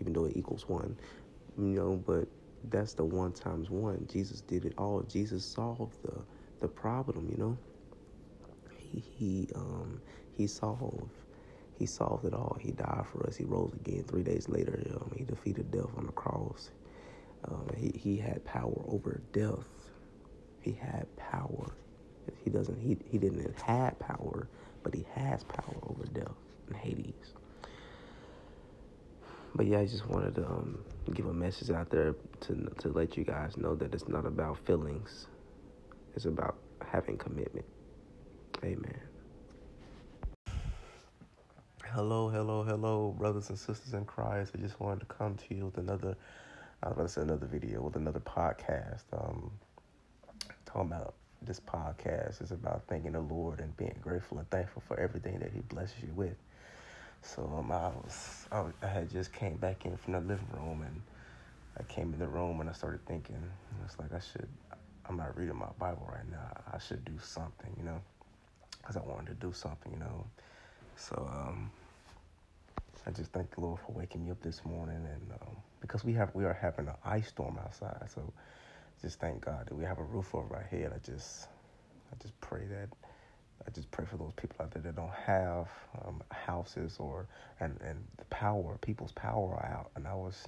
even 0.00 0.14
though 0.14 0.26
it 0.26 0.36
equals 0.36 0.68
one, 0.68 0.98
you 1.58 1.64
know, 1.64 1.96
but 1.96 2.28
that's 2.64 2.94
the 2.94 3.04
one 3.04 3.32
times 3.32 3.70
one. 3.70 4.06
Jesus 4.08 4.42
did 4.42 4.64
it 4.66 4.74
all. 4.78 5.02
Jesus 5.02 5.46
solved 5.46 6.02
the 6.02 6.24
the 6.60 6.68
problem, 6.68 7.30
you 7.30 7.36
know. 7.38 7.58
He 9.00 9.49
um 9.55 10.00
he 10.37 10.46
solved 10.46 11.11
he 11.79 11.87
solved 11.87 12.25
it 12.25 12.35
all. 12.35 12.56
He 12.61 12.73
died 12.73 13.05
for 13.11 13.26
us. 13.26 13.37
He 13.37 13.45
rose 13.45 13.73
again 13.75 14.04
three 14.04 14.23
days 14.23 14.49
later. 14.49 14.80
Um, 14.95 15.12
he 15.16 15.25
defeated 15.25 15.71
death 15.73 15.90
on 15.97 16.07
the 16.07 16.12
cross. 16.12 16.71
Um, 17.45 17.68
he 17.76 17.92
he 17.99 18.16
had 18.18 18.45
power 18.45 18.83
over 18.88 19.21
death. 19.33 19.66
He 20.61 20.73
had 20.73 21.07
power. 21.16 21.73
He 22.45 22.50
doesn't. 22.50 22.80
He 22.80 22.97
he 23.11 23.18
didn't 23.18 23.59
have 23.61 23.99
power, 23.99 24.49
but 24.83 24.95
he 24.95 25.07
has 25.14 25.45
power 25.45 25.76
over 25.88 26.04
death 26.07 26.37
and 26.68 26.76
Hades. 26.76 27.35
But 29.54 29.66
yeah, 29.66 29.80
I 29.80 29.87
just 29.87 30.07
wanted 30.09 30.35
to 30.37 30.47
um, 30.47 30.85
give 31.14 31.26
a 31.26 31.35
message 31.35 31.71
out 31.71 31.90
there 31.90 32.14
to 32.42 32.73
to 32.80 32.88
let 32.88 33.16
you 33.16 33.25
guys 33.25 33.57
know 33.57 33.75
that 33.76 33.95
it's 33.95 34.09
not 34.09 34.26
about 34.26 34.59
feelings. 34.59 35.26
It's 36.16 36.26
about 36.26 36.57
having 36.85 37.18
commitment. 37.18 37.66
Amen. 38.62 39.00
Hello, 41.87 42.28
hello, 42.28 42.62
hello, 42.62 43.14
brothers 43.16 43.49
and 43.50 43.58
sisters 43.58 43.94
in 43.94 44.04
Christ. 44.04 44.52
I 44.56 44.61
just 44.61 44.80
wanted 44.80 45.00
to 45.00 45.06
come 45.06 45.37
to 45.37 45.54
you 45.54 45.66
with 45.66 45.78
another, 45.78 46.16
I 46.82 46.88
was 46.88 46.96
to 46.96 47.08
say 47.08 47.23
another 47.23 47.46
video, 47.46 47.82
with 47.82 47.96
another 47.96 48.20
podcast. 48.20 49.02
Um, 49.12 49.50
talking 50.64 50.92
about 50.92 51.14
this 51.42 51.61
podcast 51.61 52.42
is 52.42 52.52
about 52.52 52.84
thanking 52.88 53.12
the 53.12 53.20
Lord 53.20 53.61
and 53.61 53.76
being 53.76 53.96
grateful 54.00 54.38
and 54.38 54.49
thankful 54.50 54.82
for 54.87 54.99
everything 54.99 55.38
that 55.40 55.52
He 55.52 55.61
blesses 55.61 56.02
you 56.02 56.12
with. 56.14 56.37
So 57.23 57.42
um, 57.58 57.70
I 57.70 57.88
was, 57.88 58.46
I, 58.50 58.64
I 58.82 58.87
had 58.88 59.11
just 59.11 59.32
came 59.32 59.56
back 59.56 59.84
in 59.87 59.96
from 59.96 60.14
the 60.14 60.20
living 60.20 60.49
room 60.52 60.82
and 60.82 61.02
I 61.78 61.82
came 61.84 62.12
in 62.12 62.18
the 62.18 62.28
room 62.28 62.61
and 62.61 62.68
I 62.68 62.73
started 62.73 63.04
thinking, 63.06 63.42
it's 63.84 63.99
like 63.99 64.12
I 64.12 64.20
should, 64.20 64.49
I'm 65.08 65.16
not 65.16 65.37
reading 65.37 65.56
my 65.56 65.68
Bible 65.78 66.08
right 66.11 66.28
now. 66.30 66.62
I 66.73 66.78
should 66.78 67.04
do 67.04 67.18
something, 67.20 67.75
you 67.78 67.84
know, 67.84 68.00
because 68.85 68.99
I 68.99 69.00
wanted 69.00 69.41
to 69.41 69.47
do 69.47 69.53
something, 69.53 69.93
you 69.93 69.99
know. 69.99 70.26
So 70.97 71.17
um, 71.33 71.71
I 73.07 73.11
just 73.11 73.33
thank 73.33 73.50
the 73.55 73.62
Lord 73.62 73.81
for 73.81 73.93
waking 73.93 74.25
me 74.25 74.31
up 74.31 74.43
this 74.43 74.62
morning, 74.64 74.97
and 74.97 75.33
um, 75.33 75.57
because 75.81 76.05
we 76.05 76.12
have 76.14 76.35
we 76.35 76.45
are 76.45 76.53
having 76.53 76.88
an 76.88 76.95
ice 77.05 77.29
storm 77.29 77.59
outside, 77.59 78.09
so 78.14 78.33
just 79.00 79.21
thank 79.21 79.45
God 79.45 79.67
that 79.67 79.75
we 79.75 79.85
have 79.85 79.99
a 79.99 80.03
roof 80.05 80.35
over 80.35 80.55
our 80.57 80.62
head. 80.62 80.93
I 80.95 80.99
just 80.99 81.49
I 82.12 82.23
just 82.23 82.38
pray 82.41 82.67
that 82.67 82.88
I 83.67 83.71
just 83.71 83.91
pray 83.91 84.05
for 84.05 84.19
those 84.19 84.33
people 84.37 84.57
out 84.61 84.73
there 84.73 84.83
that 84.83 84.97
don't 84.97 85.14
have 85.26 85.69
um, 86.05 86.23
houses 86.31 86.97
or 86.99 87.26
and 87.61 87.79
and 87.81 88.05
the 88.19 88.25
power, 88.26 88.76
people's 88.83 89.12
power 89.12 89.64
out. 89.64 89.91
And 89.97 90.07
I 90.07 90.14
was 90.14 90.47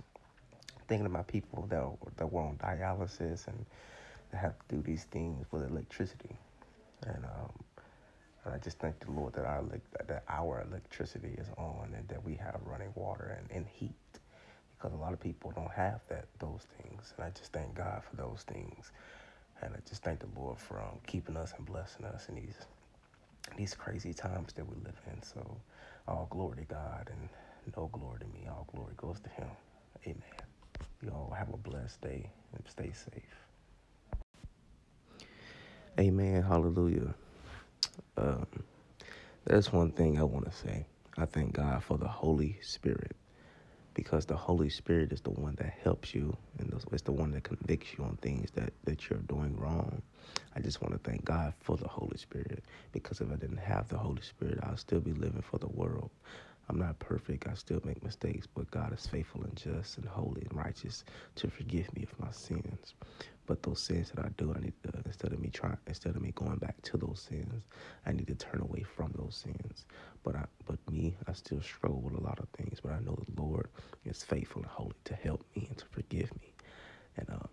thinking 0.89 1.07
about 1.07 1.27
people 1.27 1.67
that 1.71 2.17
that 2.19 2.31
were 2.31 2.43
on 2.43 2.57
dialysis 2.57 3.49
and 3.49 3.65
that 4.31 4.39
have 4.39 4.55
to 4.69 4.77
do 4.77 4.83
these 4.83 5.05
things 5.05 5.47
with 5.51 5.69
electricity. 5.71 6.37
And 7.07 7.25
um, 7.25 7.53
I 8.55 8.59
just 8.59 8.79
thank 8.81 9.01
the 9.01 9.13
Lord 9.13 9.35
that 9.35 9.47
our 9.47 9.65
that 10.09 10.25
our 10.29 10.67
electricity 10.69 11.35
is 11.39 11.49
on 11.59 11.95
and 11.97 12.09
that 12.09 12.25
we 12.25 12.35
have 12.37 12.61
running 12.67 12.93
water 12.97 13.39
and, 13.41 13.51
and 13.57 13.67
heat. 13.69 13.95
because 14.79 14.93
a 14.95 14.97
lot 14.97 15.13
of 15.15 15.21
people 15.21 15.53
don't 15.57 15.73
have 15.73 16.01
that 16.11 16.27
those 16.41 16.67
things, 16.83 17.15
and 17.17 17.27
I 17.27 17.31
just 17.31 17.53
thank 17.53 17.75
God 17.77 18.03
for 18.09 18.17
those 18.17 18.45
things, 18.49 18.93
and 19.63 19.75
I 19.75 19.79
just 19.89 20.03
thank 20.05 20.21
the 20.21 20.29
Lord 20.41 20.59
for 20.59 20.81
um, 20.81 20.99
keeping 21.07 21.37
us 21.37 21.55
and 21.57 21.67
blessing 21.67 22.07
us 22.07 22.29
in 22.29 22.37
these 22.37 22.57
these 23.57 23.75
crazy 23.75 24.15
times 24.15 24.53
that 24.55 24.69
we 24.69 24.77
live 24.85 25.01
in. 25.13 25.23
So, 25.23 25.59
all 26.09 26.29
glory 26.31 26.59
to 26.59 26.65
God 26.65 27.11
and 27.13 27.29
no 27.77 27.89
glory 27.93 28.21
to 28.21 28.27
me. 28.27 28.47
All 28.49 28.67
glory 28.75 28.95
goes 28.97 29.21
to 29.21 29.31
Him. 29.31 29.49
Amen. 30.07 30.47
You 31.03 31.11
all 31.11 31.35
have 31.39 31.53
a 31.53 31.57
blessed 31.59 32.01
day 32.03 32.31
and 32.55 32.65
stay 32.69 32.93
safe. 32.93 33.47
Amen. 36.01 36.43
Hallelujah. 36.43 37.15
Um, 38.17 38.47
there's 39.45 39.73
one 39.73 39.93
thing 39.93 40.19
I 40.19 40.25
want 40.25 40.47
to 40.47 40.53
say. 40.53 40.87
I 41.19 41.27
thank 41.27 41.55
God 41.55 41.83
for 41.85 41.99
the 41.99 42.09
Holy 42.09 42.59
Spirit 42.63 43.17
because 43.95 44.27
the 44.27 44.37
Holy 44.37 44.71
Spirit 44.71 45.13
is 45.13 45.21
the 45.23 45.31
one 45.31 45.57
that 45.57 45.75
helps 45.83 46.15
you 46.15 46.37
and 46.59 46.73
it's 46.93 47.03
the 47.03 47.13
one 47.13 47.33
that 47.33 47.45
convicts 47.45 47.97
you 47.99 48.05
on 48.05 48.17
things 48.19 48.51
that, 48.53 48.73
that 48.85 49.09
you're 49.11 49.21
doing 49.21 49.57
wrong. 49.57 50.03
I 50.57 50.61
just 50.61 50.83
want 50.83 50.95
to 50.95 51.11
thank 51.11 51.25
God 51.25 51.55
for 51.61 51.77
the 51.77 51.89
Holy 51.89 52.19
Spirit 52.19 52.65
because 52.93 53.21
if 53.21 53.31
I 53.33 53.37
didn't 53.37 53.59
have 53.59 53.89
the 53.89 53.99
Holy 53.99 54.23
Spirit, 54.23 54.59
I'll 54.63 54.77
still 54.77 55.01
be 55.01 55.13
living 55.13 55.43
for 55.43 55.59
the 55.59 55.69
world. 55.69 56.11
I'm 56.69 56.79
not 56.79 56.99
perfect. 56.99 57.47
I 57.49 57.55
still 57.55 57.81
make 57.85 58.03
mistakes, 58.05 58.47
but 58.47 58.71
God 58.71 58.93
is 58.95 59.07
faithful 59.07 59.45
and 59.45 59.57
just 59.57 59.99
and 59.99 60.07
holy 60.07 60.43
and 60.43 60.55
righteous 60.55 61.05
to 61.37 61.49
forgive 61.51 61.95
me 61.97 62.05
of 62.05 62.21
my 62.21 62.33
sins. 62.33 62.95
But 63.47 63.63
those 63.63 63.81
sins 63.81 64.13
that 64.13 64.25
I 64.25 64.31
do, 64.39 64.55
I 64.57 64.61
need 64.61 64.75
to 64.85 64.93
instead 65.07 65.33
of 65.33 65.41
me 65.41 65.51
trying 65.51 65.79
instead 65.87 66.17
of 66.17 66.23
me 66.23 66.33
going 66.35 66.59
back 66.59 66.81
to 66.83 66.99
those 66.99 67.21
sins, 67.29 67.65
I 68.07 68.13
need 68.13 68.29
to 68.29 68.35
turn 68.37 68.61
away 68.63 68.83
from 68.85 69.13
those 69.17 69.37
sins. 69.37 69.87
But 70.25 70.37
I 70.37 70.47
but 70.67 70.79
me, 70.91 71.17
I 71.29 71.33
still 71.35 71.63
struggle 71.63 72.01
with 72.03 72.15
a 72.15 72.23
lot 72.23 72.41
of 72.41 72.49
things, 72.51 72.81
but 72.83 72.93
I 72.93 73.01
know 73.01 73.17
the 73.35 73.43
Lord 73.43 73.69
is 74.05 74.23
faithful 74.25 74.63
and 74.63 74.71
holy 74.71 74.95
to 75.07 75.15
help 75.15 75.45
me 75.57 75.67
and 75.69 75.79
to 75.79 75.87
forgive 75.87 76.33
me. 76.41 76.55
And 77.17 77.29
um 77.31 77.49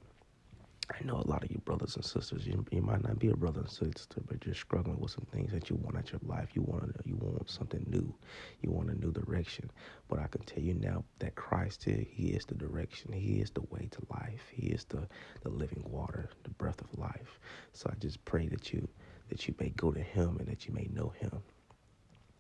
I 0.99 1.03
know 1.03 1.15
a 1.15 1.27
lot 1.27 1.43
of 1.43 1.51
you 1.51 1.59
brothers 1.65 1.95
and 1.95 2.05
sisters, 2.05 2.45
you, 2.45 2.65
you 2.71 2.81
might 2.81 3.03
not 3.03 3.19
be 3.19 3.29
a 3.29 3.35
brother 3.35 3.61
and 3.61 3.69
sister, 3.69 4.21
but 4.27 4.45
you're 4.45 4.55
struggling 4.55 4.99
with 4.99 5.11
some 5.11 5.25
things 5.31 5.51
that 5.51 5.69
you 5.69 5.75
want 5.77 5.97
out 5.97 6.11
your 6.11 6.21
life. 6.23 6.49
You 6.53 6.61
want 6.61 6.95
you 7.05 7.15
want 7.15 7.49
something 7.49 7.85
new. 7.89 8.13
You 8.61 8.71
want 8.71 8.89
a 8.91 8.95
new 8.95 9.11
direction. 9.11 9.71
But 10.07 10.19
I 10.19 10.27
can 10.27 10.43
tell 10.43 10.63
you 10.63 10.75
now 10.75 11.03
that 11.19 11.35
Christ, 11.35 11.85
He 11.85 12.29
is 12.29 12.45
the 12.45 12.55
direction. 12.55 13.11
He 13.11 13.39
is 13.41 13.51
the 13.51 13.63
way 13.71 13.87
to 13.91 14.01
life. 14.11 14.43
He 14.51 14.67
is 14.67 14.85
the, 14.85 15.07
the 15.41 15.49
living 15.49 15.83
water, 15.87 16.29
the 16.43 16.51
breath 16.51 16.81
of 16.81 16.97
life. 16.99 17.39
So 17.73 17.89
I 17.91 17.95
just 17.99 18.23
pray 18.25 18.47
that 18.49 18.71
you 18.73 18.87
that 19.29 19.47
you 19.47 19.55
may 19.59 19.69
go 19.69 19.91
to 19.91 20.01
Him 20.01 20.37
and 20.39 20.47
that 20.47 20.67
you 20.67 20.73
may 20.73 20.87
know 20.93 21.13
Him, 21.19 21.41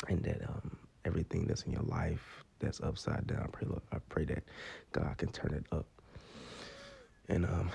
and 0.09 0.23
that 0.23 0.47
um, 0.47 0.77
everything 1.05 1.47
that's 1.47 1.63
in 1.63 1.71
your 1.71 1.83
life 1.83 2.43
that's 2.59 2.81
upside 2.81 3.27
down, 3.27 3.41
I 3.43 3.47
pray, 3.47 3.67
I 3.91 3.97
pray 4.09 4.25
that 4.25 4.43
God 4.91 5.17
can 5.17 5.31
turn 5.31 5.53
it 5.53 5.65
up 5.71 5.87
and 7.29 7.45
um, 7.45 7.69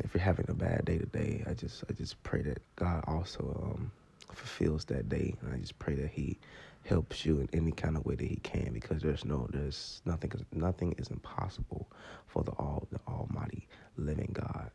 if 0.00 0.14
you're 0.14 0.22
having 0.22 0.46
a 0.48 0.54
bad 0.54 0.84
day 0.84 0.98
today, 0.98 1.44
I 1.48 1.54
just 1.54 1.84
I 1.88 1.92
just 1.92 2.22
pray 2.22 2.42
that 2.42 2.62
God 2.76 3.04
also 3.06 3.74
um, 3.74 3.90
fulfills 4.32 4.84
that 4.86 5.08
day. 5.08 5.34
And 5.42 5.52
I 5.52 5.58
just 5.58 5.78
pray 5.78 5.94
that 5.96 6.10
He 6.10 6.38
helps 6.84 7.24
you 7.24 7.40
in 7.40 7.48
any 7.52 7.72
kind 7.72 7.96
of 7.96 8.04
way 8.06 8.14
that 8.14 8.26
He 8.26 8.36
can, 8.36 8.72
because 8.72 9.02
there's 9.02 9.24
no 9.24 9.46
there's 9.50 10.00
nothing 10.06 10.32
nothing 10.52 10.94
is 10.98 11.08
impossible 11.08 11.88
for 12.26 12.42
the 12.42 12.52
all 12.52 12.86
the 12.90 13.00
Almighty 13.06 13.68
living 13.96 14.30
God. 14.32 14.70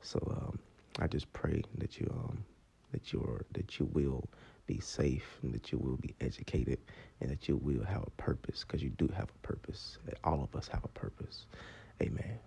So 0.00 0.18
um, 0.30 0.58
I 0.98 1.06
just 1.06 1.30
pray 1.32 1.62
that 1.78 2.00
you 2.00 2.10
um, 2.10 2.44
that 2.92 3.12
you 3.12 3.20
are 3.20 3.44
that 3.52 3.78
you 3.78 3.88
will 3.92 4.28
be 4.66 4.80
safe 4.80 5.38
and 5.42 5.52
that 5.52 5.72
you 5.72 5.78
will 5.78 5.98
be 5.98 6.14
educated 6.22 6.78
and 7.20 7.30
that 7.30 7.48
you 7.48 7.56
will 7.56 7.84
have 7.84 8.02
a 8.02 8.10
purpose 8.22 8.64
because 8.66 8.82
you 8.82 8.88
do 8.90 9.08
have 9.14 9.28
a 9.28 9.46
purpose. 9.46 9.98
All 10.24 10.42
of 10.42 10.56
us 10.56 10.68
have 10.68 10.84
a 10.84 10.88
purpose. 10.88 11.44
Amen. 12.00 12.38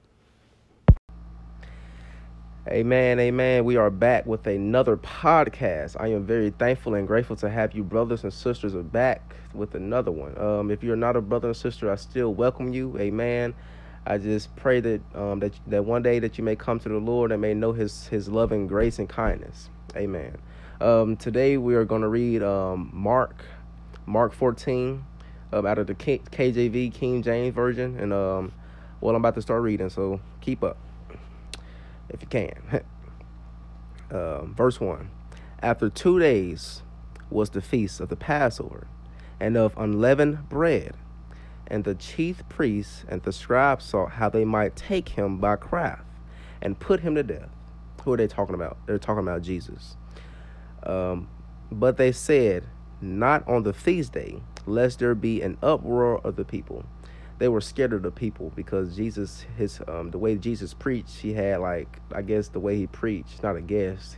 Amen, 2.70 3.18
amen. 3.22 3.64
We 3.64 3.78
are 3.78 3.90
back 3.90 4.26
with 4.26 4.46
another 4.46 4.98
podcast. 4.98 5.96
I 6.02 6.08
am 6.08 6.26
very 6.26 6.50
thankful 6.50 6.96
and 6.96 7.08
grateful 7.08 7.38
to 7.38 7.50
have 7.50 7.74
you, 7.74 7.82
brothers 7.82 8.24
and 8.24 8.34
sisters, 8.34 8.76
are 8.76 8.84
back 8.84 9.36
with 9.54 9.74
another 9.74 10.12
one. 10.12 10.38
Um, 10.38 10.70
if 10.70 10.84
you're 10.84 10.98
not 10.98 11.16
a 11.16 11.22
brother 11.22 11.48
and 11.48 11.56
sister, 11.56 11.90
I 11.90 11.96
still 11.96 12.34
welcome 12.34 12.74
you. 12.74 12.98
Amen. 13.00 13.54
I 14.06 14.18
just 14.18 14.54
pray 14.58 14.82
that 14.82 15.02
um, 15.16 15.40
that 15.40 15.54
that 15.68 15.86
one 15.86 16.04
day 16.04 16.20
that 16.20 16.38
you 16.38 16.44
may 16.44 16.58
come 16.58 16.78
to 16.82 16.90
the 16.90 16.98
Lord 16.98 17.32
and 17.32 17.42
may 17.42 17.54
know 17.54 17.72
His 17.72 18.08
His 18.08 18.28
loving 18.28 18.68
grace 18.68 19.00
and 19.00 19.08
kindness. 19.08 19.70
Amen. 19.96 20.38
Um, 20.82 21.16
today 21.16 21.56
we 21.56 21.74
are 21.76 21.86
going 21.86 22.02
to 22.02 22.10
read 22.10 22.44
um, 22.44 22.90
Mark, 22.92 23.46
Mark 24.06 24.34
14, 24.34 25.06
um, 25.54 25.66
out 25.66 25.78
of 25.78 25.88
the 25.88 25.96
KJV 25.96 26.94
King 26.94 27.24
James 27.24 27.56
version, 27.56 27.98
and 27.98 28.12
um, 28.12 28.52
well, 29.00 29.16
I'm 29.16 29.22
about 29.22 29.36
to 29.36 29.42
start 29.42 29.62
reading, 29.62 29.90
so 29.90 30.20
keep 30.42 30.66
up 30.66 30.78
if 32.10 32.22
you 32.22 32.28
can. 32.28 32.82
uh, 34.12 34.42
verse 34.46 34.80
1 34.80 35.10
After 35.62 35.90
two 35.90 36.20
days 36.20 36.84
was 37.30 37.50
the 37.50 37.62
feast 37.62 38.00
of 38.00 38.10
the 38.10 38.16
Passover 38.16 38.88
and 39.40 39.58
of 39.58 39.78
unleavened 39.78 40.50
bread. 40.50 40.96
And 41.70 41.84
the 41.84 41.96
chief 41.96 42.48
priests 42.48 43.04
and 43.10 43.22
the 43.24 43.34
scribes 43.34 43.84
sought 43.84 44.14
how 44.14 44.30
they 44.30 44.46
might 44.46 44.76
take 44.76 45.10
him 45.10 45.38
by 45.38 45.58
craft 45.58 46.06
and 46.62 46.80
put 46.80 47.02
him 47.02 47.16
to 47.16 47.24
death. 47.24 47.50
Who 48.04 48.14
are 48.14 48.18
they 48.18 48.28
talking 48.28 48.56
about? 48.56 48.78
They're 48.86 48.98
talking 48.98 49.24
about 49.24 49.42
Jesus. 49.42 49.98
Um, 50.84 51.28
but 51.70 51.98
they 51.98 52.14
said, 52.14 52.66
Not 53.02 53.46
on 53.48 53.64
the 53.64 53.74
feast 53.74 54.14
day, 54.14 54.42
lest 54.66 55.00
there 55.00 55.14
be 55.14 55.42
an 55.42 55.58
uproar 55.62 56.20
of 56.26 56.38
the 56.38 56.46
people 56.46 56.86
they 57.40 57.48
were 57.48 57.62
scared 57.62 57.94
of 57.94 58.02
the 58.02 58.12
people 58.12 58.52
because 58.56 58.96
Jesus, 58.96 59.46
his 59.58 59.80
um, 59.88 60.10
the 60.12 60.18
way 60.18 60.36
Jesus 60.38 60.74
preached, 60.74 61.20
he 61.20 61.34
had 61.34 61.60
like 61.60 62.00
I 62.12 62.22
guess 62.22 62.48
the 62.48 62.60
way 62.60 62.78
he 62.78 62.88
preached, 62.88 63.44
not 63.44 63.56
a 63.56 63.62
guess, 63.62 64.16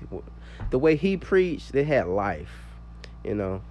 the 0.70 0.80
way 0.80 0.96
he 0.96 1.18
preached, 1.18 1.72
they 1.72 1.84
had 1.84 2.08
life, 2.08 2.52
you 3.24 3.36
know. 3.36 3.62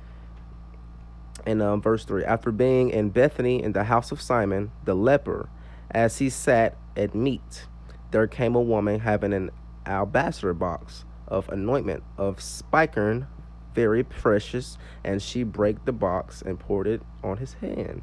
In 1.47 1.62
um, 1.62 1.81
verse 1.81 2.05
three, 2.05 2.25
after 2.25 2.52
being 2.52 2.90
in 2.90 3.11
Bethany 3.11 3.62
in 3.62 3.73
the 3.73 3.85
house 3.85 4.12
of 4.12 4.21
Simon 4.21 4.71
the 4.85 4.95
leper, 4.95 5.49
as 5.90 6.19
he 6.19 6.28
sat 6.28 6.76
at 6.97 7.14
meat, 7.14 7.67
there 8.11 8.26
came 8.26 8.55
a 8.55 8.61
woman 8.61 9.00
having 9.00 9.33
an 9.33 9.50
alabaster 9.87 10.52
box 10.52 11.05
of 11.26 11.49
anointment 11.49 12.02
of 12.19 12.40
spikenard, 12.40 13.26
very 13.75 14.02
precious, 14.02 14.76
and 15.05 15.23
she 15.23 15.43
brake 15.43 15.85
the 15.85 15.93
box 15.93 16.43
and 16.43 16.59
poured 16.59 16.87
it 16.87 17.00
on 17.23 17.38
his 17.38 17.55
hand. 17.55 18.02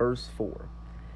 Verse 0.00 0.30
4 0.34 0.70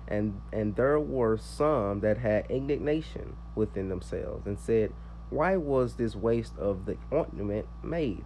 and 0.07 0.43
and 0.53 0.77
there 0.77 1.01
were 1.01 1.39
some 1.39 2.01
that 2.01 2.19
had 2.19 2.45
indignation 2.51 3.37
within 3.55 3.89
themselves 3.89 4.47
and 4.47 4.59
said 4.59 4.93
why 5.31 5.57
was 5.57 5.95
this 5.95 6.15
waste 6.15 6.57
of 6.59 6.85
the 6.85 6.97
ointment 7.13 7.67
made? 7.83 8.25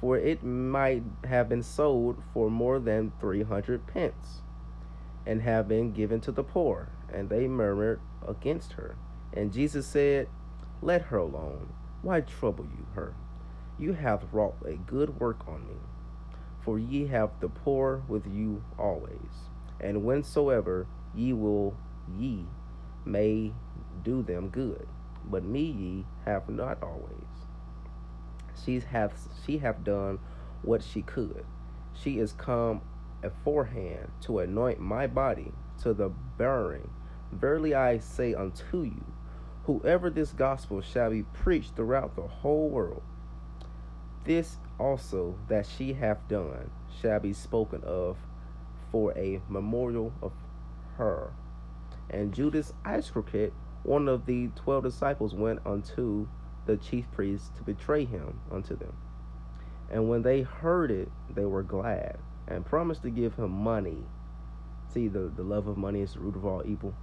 For 0.00 0.18
it 0.18 0.42
might 0.42 1.04
have 1.24 1.48
been 1.48 1.62
sold 1.62 2.22
for 2.34 2.50
more 2.50 2.80
than 2.80 3.12
300 3.20 3.86
pence 3.86 4.42
and 5.24 5.42
have 5.42 5.68
been 5.68 5.92
given 5.92 6.20
to 6.22 6.32
the 6.32 6.42
poor. 6.42 6.88
And 7.12 7.28
they 7.28 7.46
murmured 7.46 8.00
against 8.26 8.72
her. 8.72 8.96
And 9.32 9.52
jesus 9.52 9.86
said 9.86 10.28
let 10.82 11.02
her 11.02 11.18
alone. 11.18 11.72
Why 12.02 12.20
trouble 12.20 12.66
you 12.76 12.86
her? 12.94 13.14
You 13.78 13.92
have 13.92 14.32
wrought 14.32 14.56
a 14.66 14.74
good 14.74 15.20
work 15.20 15.46
on 15.46 15.68
me 15.68 15.76
for 16.60 16.78
ye 16.78 17.06
have 17.06 17.30
the 17.40 17.48
poor 17.48 18.02
with 18.08 18.26
you 18.26 18.62
always 18.78 19.50
and 19.82 20.02
whensoever 20.04 20.86
ye 21.14 21.32
will 21.32 21.76
ye 22.18 22.46
may 23.04 23.52
do 24.02 24.22
them 24.22 24.48
good. 24.48 24.86
But 25.24 25.44
me 25.44 25.62
ye 25.62 26.04
have 26.24 26.48
not 26.48 26.82
always. 26.82 27.46
She 28.64 28.80
hath 28.80 29.28
she 29.44 29.58
hath 29.58 29.84
done 29.84 30.18
what 30.62 30.82
she 30.82 31.02
could. 31.02 31.44
She 31.94 32.18
is 32.18 32.32
come 32.32 32.82
aforehand 33.22 34.10
to 34.22 34.40
anoint 34.40 34.80
my 34.80 35.06
body 35.06 35.52
to 35.82 35.94
the 35.94 36.08
burying 36.36 36.90
verily 37.32 37.74
i 37.74 37.98
say 37.98 38.34
unto 38.34 38.82
you 38.82 39.04
whoever 39.64 40.10
this 40.10 40.32
gospel 40.32 40.80
shall 40.80 41.10
be 41.10 41.22
preached 41.22 41.74
throughout 41.74 42.14
the 42.16 42.22
whole 42.22 42.68
world 42.68 43.02
this 44.24 44.56
also 44.78 45.36
that 45.48 45.66
she 45.66 45.92
hath 45.92 46.26
done 46.28 46.70
shall 47.00 47.20
be 47.20 47.32
spoken 47.32 47.82
of 47.84 48.16
for 48.92 49.16
a 49.18 49.40
memorial 49.48 50.12
of 50.22 50.32
her. 50.98 51.32
And 52.10 52.32
Judas 52.32 52.74
Iscariot, 52.86 53.52
one 53.82 54.06
of 54.06 54.26
the 54.26 54.48
twelve 54.54 54.84
disciples, 54.84 55.34
went 55.34 55.60
unto 55.66 56.28
the 56.66 56.76
chief 56.76 57.10
priests 57.10 57.50
to 57.56 57.62
betray 57.62 58.04
him 58.04 58.38
unto 58.50 58.76
them. 58.76 58.92
And 59.90 60.08
when 60.08 60.22
they 60.22 60.42
heard 60.42 60.90
it, 60.90 61.10
they 61.34 61.44
were 61.44 61.62
glad 61.62 62.18
and 62.46 62.64
promised 62.64 63.02
to 63.02 63.10
give 63.10 63.34
him 63.34 63.50
money. 63.50 64.04
See, 64.92 65.08
the, 65.08 65.32
the 65.34 65.42
love 65.42 65.66
of 65.66 65.76
money 65.76 66.02
is 66.02 66.12
the 66.12 66.20
root 66.20 66.36
of 66.36 66.44
all 66.44 66.62
evil. 66.64 66.94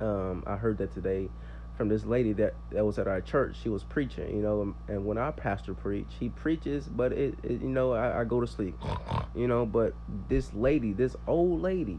Um, 0.00 0.44
I 0.46 0.56
heard 0.56 0.78
that 0.78 0.94
today 0.94 1.28
from 1.76 1.88
this 1.88 2.04
lady 2.04 2.32
that, 2.34 2.54
that 2.70 2.84
was 2.84 2.98
at 2.98 3.08
our 3.08 3.20
church. 3.20 3.56
She 3.62 3.68
was 3.68 3.82
preaching, 3.82 4.36
you 4.36 4.42
know, 4.42 4.74
and, 4.88 5.04
when 5.04 5.18
our 5.18 5.32
pastor 5.32 5.74
preach, 5.74 6.06
he 6.20 6.28
preaches, 6.28 6.86
but 6.86 7.12
it, 7.12 7.36
it 7.42 7.62
you 7.62 7.68
know, 7.68 7.92
I, 7.92 8.20
I, 8.20 8.24
go 8.24 8.40
to 8.40 8.46
sleep, 8.46 8.76
you 9.34 9.48
know. 9.48 9.66
But 9.66 9.94
this 10.28 10.52
lady, 10.54 10.92
this 10.92 11.16
old 11.26 11.62
lady, 11.62 11.98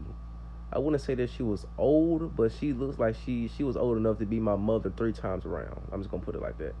I 0.72 0.78
wouldn't 0.78 1.02
say 1.02 1.14
that 1.16 1.30
she 1.30 1.42
was 1.42 1.66
old, 1.76 2.34
but 2.34 2.52
she 2.52 2.72
looks 2.72 2.98
like 2.98 3.16
she 3.24 3.48
she 3.48 3.64
was 3.64 3.76
old 3.76 3.98
enough 3.98 4.18
to 4.18 4.26
be 4.26 4.40
my 4.40 4.56
mother 4.56 4.92
three 4.96 5.12
times 5.12 5.44
around. 5.44 5.80
I'm 5.92 6.00
just 6.00 6.10
gonna 6.10 6.24
put 6.24 6.34
it 6.34 6.42
like 6.42 6.58
that. 6.58 6.74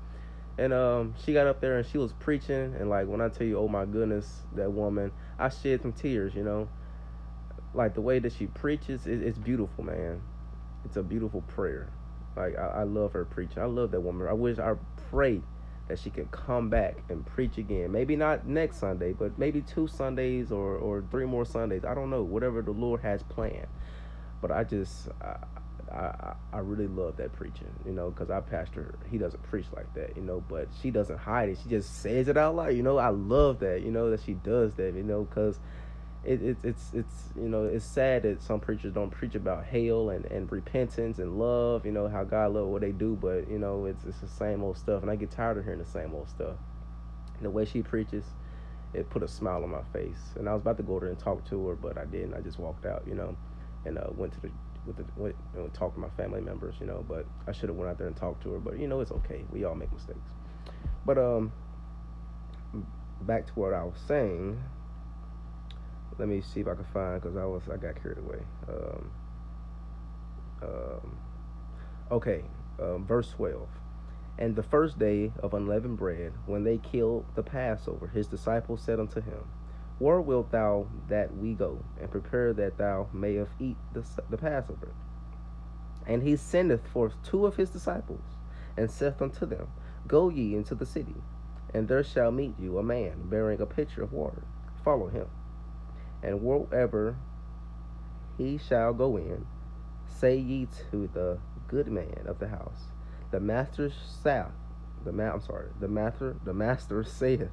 And 0.58 0.72
um, 0.72 1.14
she 1.22 1.34
got 1.34 1.46
up 1.46 1.60
there 1.60 1.76
and 1.76 1.86
she 1.86 1.98
was 1.98 2.14
preaching, 2.14 2.74
and 2.78 2.88
like 2.88 3.06
when 3.06 3.20
I 3.20 3.28
tell 3.28 3.46
you, 3.46 3.58
oh 3.58 3.68
my 3.68 3.84
goodness, 3.84 4.42
that 4.54 4.72
woman, 4.72 5.12
I 5.38 5.50
shed 5.50 5.82
some 5.82 5.92
tears, 5.92 6.34
you 6.34 6.44
know. 6.44 6.68
Like 7.74 7.92
the 7.92 8.00
way 8.00 8.20
that 8.20 8.32
she 8.32 8.46
preaches, 8.46 9.06
it, 9.06 9.22
it's 9.22 9.36
beautiful, 9.36 9.84
man. 9.84 10.22
It's 10.86 10.96
a 10.96 11.02
beautiful 11.02 11.42
prayer 11.42 11.90
like 12.36 12.56
I, 12.58 12.66
I 12.66 12.82
love 12.84 13.12
her 13.12 13.24
preaching. 13.24 13.62
I 13.62 13.66
love 13.66 13.90
that 13.92 14.00
woman. 14.00 14.26
I 14.28 14.32
wish 14.32 14.58
I 14.58 14.74
pray 15.10 15.42
that 15.88 15.98
she 15.98 16.10
could 16.10 16.30
come 16.30 16.68
back 16.68 16.96
and 17.08 17.24
preach 17.24 17.58
again. 17.58 17.92
Maybe 17.92 18.16
not 18.16 18.46
next 18.46 18.78
Sunday, 18.78 19.12
but 19.12 19.38
maybe 19.38 19.62
two 19.62 19.86
Sundays 19.86 20.50
or 20.50 20.76
or 20.76 21.04
three 21.10 21.26
more 21.26 21.44
Sundays. 21.44 21.84
I 21.84 21.94
don't 21.94 22.10
know. 22.10 22.22
Whatever 22.22 22.62
the 22.62 22.72
Lord 22.72 23.00
has 23.00 23.22
planned. 23.22 23.68
But 24.40 24.50
I 24.50 24.64
just 24.64 25.08
I 25.20 25.36
I, 25.90 26.34
I 26.52 26.58
really 26.58 26.88
love 26.88 27.16
that 27.16 27.32
preaching, 27.32 27.70
you 27.84 27.92
know, 27.92 28.10
because 28.10 28.30
our 28.30 28.42
pastor 28.42 28.94
he 29.10 29.18
doesn't 29.18 29.42
preach 29.44 29.66
like 29.74 29.92
that, 29.94 30.16
you 30.16 30.22
know, 30.22 30.42
but 30.48 30.68
she 30.82 30.90
doesn't 30.90 31.18
hide 31.18 31.48
it. 31.48 31.58
She 31.62 31.68
just 31.68 32.02
says 32.02 32.28
it 32.28 32.36
out 32.36 32.56
loud, 32.56 32.74
you 32.74 32.82
know. 32.82 32.98
I 32.98 33.08
love 33.08 33.60
that, 33.60 33.82
you 33.82 33.90
know, 33.90 34.10
that 34.10 34.22
she 34.22 34.34
does 34.34 34.74
that, 34.74 34.94
you 34.94 35.02
know, 35.02 35.24
because 35.24 35.58
it, 36.26 36.42
it, 36.42 36.56
it's 36.64 36.90
it's 36.92 37.30
you 37.36 37.48
know 37.48 37.64
it's 37.64 37.84
sad 37.84 38.24
that 38.24 38.42
some 38.42 38.58
preachers 38.58 38.92
don't 38.92 39.10
preach 39.10 39.36
about 39.36 39.64
hell 39.64 40.10
and, 40.10 40.24
and 40.26 40.50
repentance 40.50 41.18
and 41.18 41.38
love 41.38 41.86
you 41.86 41.92
know 41.92 42.08
how 42.08 42.24
God 42.24 42.52
love 42.52 42.66
what 42.66 42.80
they 42.80 42.90
do 42.90 43.16
but 43.20 43.48
you 43.48 43.58
know 43.58 43.84
it's 43.84 44.04
it's 44.04 44.18
the 44.18 44.28
same 44.28 44.62
old 44.62 44.76
stuff 44.76 45.02
and 45.02 45.10
I 45.10 45.14
get 45.16 45.30
tired 45.30 45.56
of 45.58 45.64
hearing 45.64 45.78
the 45.78 45.86
same 45.86 46.14
old 46.14 46.28
stuff. 46.28 46.56
And 47.36 47.44
the 47.44 47.50
way 47.50 47.64
she 47.64 47.80
preaches 47.82 48.24
it 48.92 49.08
put 49.08 49.22
a 49.22 49.28
smile 49.28 49.62
on 49.62 49.70
my 49.70 49.82
face 49.92 50.34
and 50.36 50.48
I 50.48 50.52
was 50.52 50.62
about 50.62 50.76
to 50.78 50.82
go 50.82 50.98
there 50.98 51.10
and 51.10 51.18
talk 51.18 51.48
to 51.50 51.68
her 51.68 51.76
but 51.76 51.96
I 51.96 52.04
didn't. 52.06 52.34
I 52.34 52.40
just 52.40 52.58
walked 52.58 52.86
out 52.86 53.04
you 53.06 53.14
know 53.14 53.36
and 53.84 53.96
uh, 53.96 54.08
went 54.16 54.32
to 54.32 54.40
the 54.40 54.50
with 54.84 54.96
the 54.96 55.04
went 55.16 55.36
you 55.54 55.60
know, 55.60 55.68
talk 55.68 55.94
to 55.94 56.00
my 56.00 56.10
family 56.10 56.40
members 56.40 56.74
you 56.80 56.86
know 56.86 57.04
but 57.08 57.24
I 57.46 57.52
should 57.52 57.68
have 57.68 57.76
went 57.76 57.90
out 57.90 57.98
there 57.98 58.08
and 58.08 58.16
talked 58.16 58.42
to 58.42 58.52
her 58.52 58.58
but 58.58 58.80
you 58.80 58.88
know 58.88 59.00
it's 59.00 59.12
okay. 59.12 59.44
We 59.52 59.64
all 59.64 59.76
make 59.76 59.92
mistakes. 59.92 60.18
But 61.04 61.18
um 61.18 61.52
back 63.20 63.46
to 63.46 63.52
what 63.52 63.72
I 63.72 63.84
was 63.84 63.98
saying 64.08 64.60
let 66.18 66.28
me 66.28 66.40
see 66.40 66.60
if 66.60 66.68
I 66.68 66.74
can 66.74 66.84
find 66.84 67.20
because 67.20 67.36
I 67.36 67.44
was 67.44 67.62
I 67.72 67.76
got 67.76 68.00
carried 68.02 68.18
away. 68.18 68.40
Um, 68.68 69.10
um, 70.62 71.16
okay, 72.10 72.42
um, 72.80 73.04
verse 73.04 73.30
twelve. 73.30 73.68
And 74.38 74.54
the 74.54 74.62
first 74.62 74.98
day 74.98 75.32
of 75.42 75.54
unleavened 75.54 75.96
bread, 75.96 76.32
when 76.44 76.64
they 76.64 76.76
killed 76.78 77.24
the 77.34 77.42
Passover, 77.42 78.08
his 78.08 78.26
disciples 78.26 78.82
said 78.82 79.00
unto 79.00 79.22
him, 79.22 79.48
Where 79.98 80.20
wilt 80.20 80.50
thou 80.50 80.88
that 81.08 81.34
we 81.34 81.54
go, 81.54 81.82
and 81.98 82.10
prepare 82.10 82.52
that 82.52 82.76
thou 82.76 83.08
mayest 83.14 83.52
eat 83.58 83.76
the, 83.94 84.04
the 84.28 84.36
Passover? 84.36 84.92
And 86.06 86.22
he 86.22 86.36
sendeth 86.36 86.86
forth 86.86 87.14
two 87.22 87.46
of 87.46 87.56
his 87.56 87.70
disciples, 87.70 88.20
and 88.76 88.90
saith 88.90 89.22
unto 89.22 89.46
them, 89.46 89.68
Go 90.06 90.28
ye 90.28 90.54
into 90.54 90.74
the 90.74 90.84
city, 90.84 91.16
and 91.72 91.88
there 91.88 92.04
shall 92.04 92.30
meet 92.30 92.54
you 92.58 92.78
a 92.78 92.82
man 92.82 93.28
bearing 93.30 93.62
a 93.62 93.66
pitcher 93.66 94.02
of 94.02 94.12
water. 94.12 94.42
Follow 94.84 95.08
him 95.08 95.28
and 96.22 96.42
wherever 96.42 97.16
he 98.38 98.58
shall 98.58 98.92
go 98.92 99.16
in, 99.16 99.46
say 100.06 100.36
ye 100.36 100.68
to 100.90 101.08
the 101.12 101.38
good 101.68 101.88
man 101.88 102.24
of 102.26 102.38
the 102.38 102.48
house, 102.48 102.88
the 103.30 103.40
master 103.40 103.90
saith, 103.90 104.52
the 105.04 105.12
ma- 105.12 105.32
I'm 105.32 105.40
sorry, 105.40 105.68
the 105.80 105.88
master, 105.88 106.36
the 106.44 106.54
master 106.54 107.04
saith, 107.04 107.50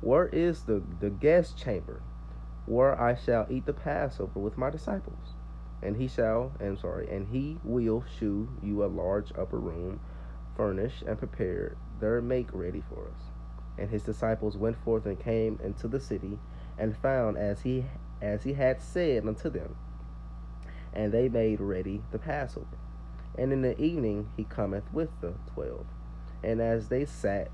where 0.00 0.26
is 0.28 0.62
the 0.62 0.82
the 1.00 1.10
guest 1.10 1.56
chamber, 1.56 2.02
where 2.66 3.00
I 3.00 3.14
shall 3.14 3.46
eat 3.48 3.66
the 3.66 3.72
Passover 3.72 4.40
with 4.40 4.58
my 4.58 4.70
disciples? 4.70 5.34
And 5.82 5.96
he 5.96 6.08
shall, 6.08 6.52
I'm 6.60 6.76
sorry, 6.76 7.08
and 7.08 7.28
he 7.28 7.58
will 7.64 8.04
shew 8.18 8.48
you 8.62 8.84
a 8.84 8.86
large 8.86 9.32
upper 9.36 9.58
room, 9.58 10.00
furnished 10.56 11.02
and 11.02 11.18
prepared. 11.18 11.76
There 12.00 12.20
make 12.20 12.48
ready 12.52 12.82
for 12.88 13.08
us. 13.08 13.30
And 13.78 13.90
his 13.90 14.02
disciples 14.02 14.56
went 14.56 14.76
forth 14.84 15.06
and 15.06 15.18
came 15.18 15.58
into 15.62 15.88
the 15.88 16.00
city 16.00 16.38
and 16.78 16.96
found 16.96 17.36
as 17.38 17.62
he 17.62 17.84
as 18.20 18.44
he 18.44 18.52
had 18.54 18.80
said 18.80 19.26
unto 19.26 19.50
them. 19.50 19.76
And 20.92 21.12
they 21.12 21.28
made 21.28 21.60
ready 21.60 22.02
the 22.10 22.18
Passover. 22.18 22.66
And 23.36 23.52
in 23.52 23.62
the 23.62 23.80
evening 23.80 24.28
he 24.36 24.44
cometh 24.44 24.84
with 24.92 25.10
the 25.20 25.34
twelve. 25.54 25.86
And 26.42 26.60
as 26.60 26.88
they 26.88 27.04
sat 27.04 27.50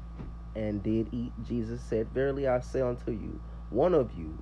and 0.55 0.83
did 0.83 1.09
eat, 1.13 1.33
Jesus 1.47 1.81
said, 1.81 2.09
Verily 2.09 2.49
I 2.49 2.61
say 2.61 2.81
unto 2.81 3.11
you, 3.11 3.41
one 3.71 3.95
of 3.95 4.11
you 4.19 4.39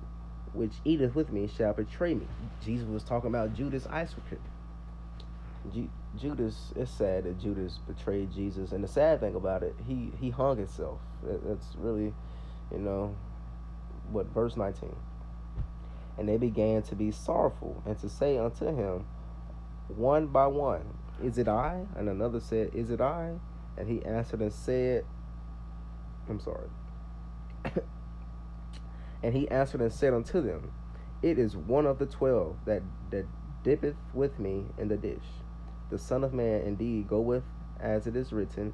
which 0.53 0.73
eateth 0.83 1.15
with 1.15 1.31
me 1.31 1.47
shall 1.47 1.73
betray 1.73 2.13
me. 2.13 2.27
Jesus 2.63 2.87
was 2.87 3.03
talking 3.03 3.29
about 3.29 3.53
Judas 3.53 3.85
Iscariot. 3.85 4.41
Ju- 5.73 5.89
Judas, 6.17 6.73
it's 6.75 6.89
sad 6.89 7.25
that 7.25 7.39
Judas 7.39 7.79
betrayed 7.87 8.31
Jesus. 8.33 8.71
And 8.71 8.83
the 8.83 8.87
sad 8.87 9.19
thing 9.19 9.35
about 9.35 9.61
it, 9.61 9.75
he, 9.87 10.11
he 10.19 10.29
hung 10.29 10.57
himself. 10.57 10.99
That's 11.23 11.75
really, 11.77 12.13
you 12.71 12.79
know, 12.79 13.15
what 14.11 14.27
verse 14.27 14.55
19 14.55 14.95
and 16.17 16.27
they 16.27 16.37
began 16.37 16.81
to 16.81 16.95
be 16.95 17.11
sorrowful 17.11 17.81
and 17.85 17.97
to 17.99 18.09
say 18.09 18.37
unto 18.37 18.65
him 18.65 19.05
one 19.87 20.27
by 20.27 20.47
one 20.47 20.83
is 21.23 21.37
it 21.37 21.47
i? 21.47 21.85
And 21.95 22.09
another 22.09 22.39
said 22.39 22.71
is 22.73 22.91
it 22.91 23.01
i? 23.01 23.33
And 23.77 23.87
he 23.87 24.03
answered 24.05 24.41
and 24.41 24.53
said 24.53 25.05
i'm 26.29 26.39
sorry. 26.39 26.69
And 29.23 29.33
he 29.33 29.49
answered 29.49 29.81
and 29.81 29.91
said 29.91 30.13
unto 30.13 30.41
them 30.41 30.71
it 31.23 31.39
is 31.39 31.57
one 31.57 31.87
of 31.87 31.97
the 31.97 32.05
twelve 32.05 32.57
that 32.65 32.83
that 33.09 33.25
dippeth 33.63 33.95
with 34.13 34.39
me 34.39 34.65
in 34.77 34.89
the 34.89 34.97
dish. 34.97 35.25
The 35.89 35.97
son 35.97 36.23
of 36.23 36.33
man 36.33 36.61
indeed 36.61 37.07
goeth 37.07 37.43
as 37.79 38.05
it 38.05 38.15
is 38.15 38.31
written 38.31 38.73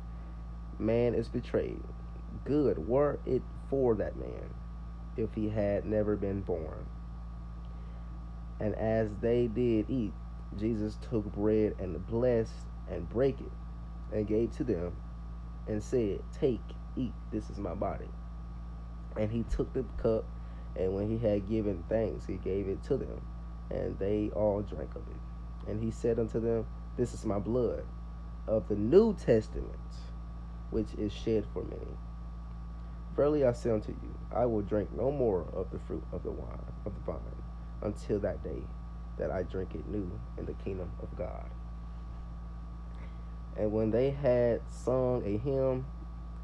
man 0.77 1.13
is 1.13 1.29
betrayed. 1.29 1.83
Good 2.43 2.87
were 2.87 3.19
it 3.25 3.41
for 3.69 3.95
that 3.95 4.17
man 4.17 4.49
if 5.17 5.33
he 5.33 5.49
had 5.49 5.85
never 5.85 6.15
been 6.15 6.41
born. 6.41 6.85
And 8.59 8.75
as 8.75 9.09
they 9.21 9.47
did 9.47 9.89
eat, 9.89 10.13
Jesus 10.57 10.97
took 11.09 11.25
bread 11.33 11.75
and 11.79 12.05
blessed 12.07 12.53
and 12.89 13.09
brake 13.09 13.39
it 13.39 14.15
and 14.15 14.27
gave 14.27 14.55
to 14.57 14.63
them 14.63 14.95
and 15.67 15.81
said, 15.81 16.21
Take, 16.39 16.61
eat, 16.95 17.13
this 17.31 17.49
is 17.49 17.57
my 17.57 17.73
body. 17.73 18.09
And 19.17 19.31
he 19.31 19.43
took 19.43 19.73
the 19.73 19.85
cup, 19.97 20.25
and 20.75 20.93
when 20.93 21.09
he 21.09 21.17
had 21.17 21.47
given 21.47 21.83
thanks, 21.89 22.25
he 22.25 22.35
gave 22.35 22.67
it 22.67 22.83
to 22.85 22.97
them, 22.97 23.21
and 23.69 23.97
they 23.99 24.31
all 24.33 24.61
drank 24.61 24.95
of 24.95 25.03
it. 25.07 25.69
And 25.69 25.81
he 25.81 25.91
said 25.91 26.19
unto 26.19 26.39
them, 26.39 26.65
This 26.97 27.13
is 27.13 27.25
my 27.25 27.39
blood 27.39 27.83
of 28.47 28.67
the 28.67 28.75
New 28.75 29.15
Testament, 29.15 29.77
which 30.71 30.93
is 30.97 31.13
shed 31.13 31.45
for 31.53 31.63
many. 31.63 31.97
Verily 33.15 33.45
I 33.45 33.53
say 33.53 33.69
unto 33.69 33.91
you, 33.91 34.15
I 34.31 34.45
will 34.45 34.61
drink 34.61 34.89
no 34.95 35.11
more 35.11 35.45
of 35.53 35.69
the 35.71 35.79
fruit 35.79 36.03
of 36.11 36.23
the 36.23 36.31
wine 36.31 36.59
of 36.85 36.93
the 36.95 37.11
vine 37.11 37.19
until 37.81 38.19
that 38.19 38.43
day 38.43 38.63
that 39.17 39.29
I 39.29 39.43
drink 39.43 39.75
it 39.75 39.87
new 39.87 40.09
in 40.37 40.45
the 40.45 40.53
kingdom 40.53 40.91
of 41.01 41.15
God. 41.15 41.49
And 43.55 43.71
when 43.71 43.91
they 43.91 44.09
had 44.09 44.61
sung 44.67 45.23
a 45.25 45.37
hymn, 45.37 45.85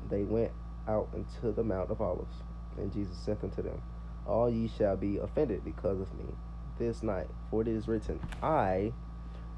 they 0.09 0.23
went 0.23 0.51
out 0.87 1.09
into 1.13 1.51
the 1.51 1.63
Mount 1.63 1.89
of 1.89 2.01
Olives. 2.01 2.43
And 2.77 2.93
Jesus 2.93 3.17
said 3.17 3.37
unto 3.41 3.63
them, 3.63 3.81
All 4.27 4.49
ye 4.49 4.67
shall 4.67 4.95
be 4.95 5.17
offended 5.17 5.65
because 5.65 5.99
of 5.99 6.13
me 6.13 6.25
this 6.77 7.01
night, 7.01 7.27
for 7.49 7.61
it 7.61 7.67
is 7.67 7.87
written, 7.87 8.19
I 8.41 8.93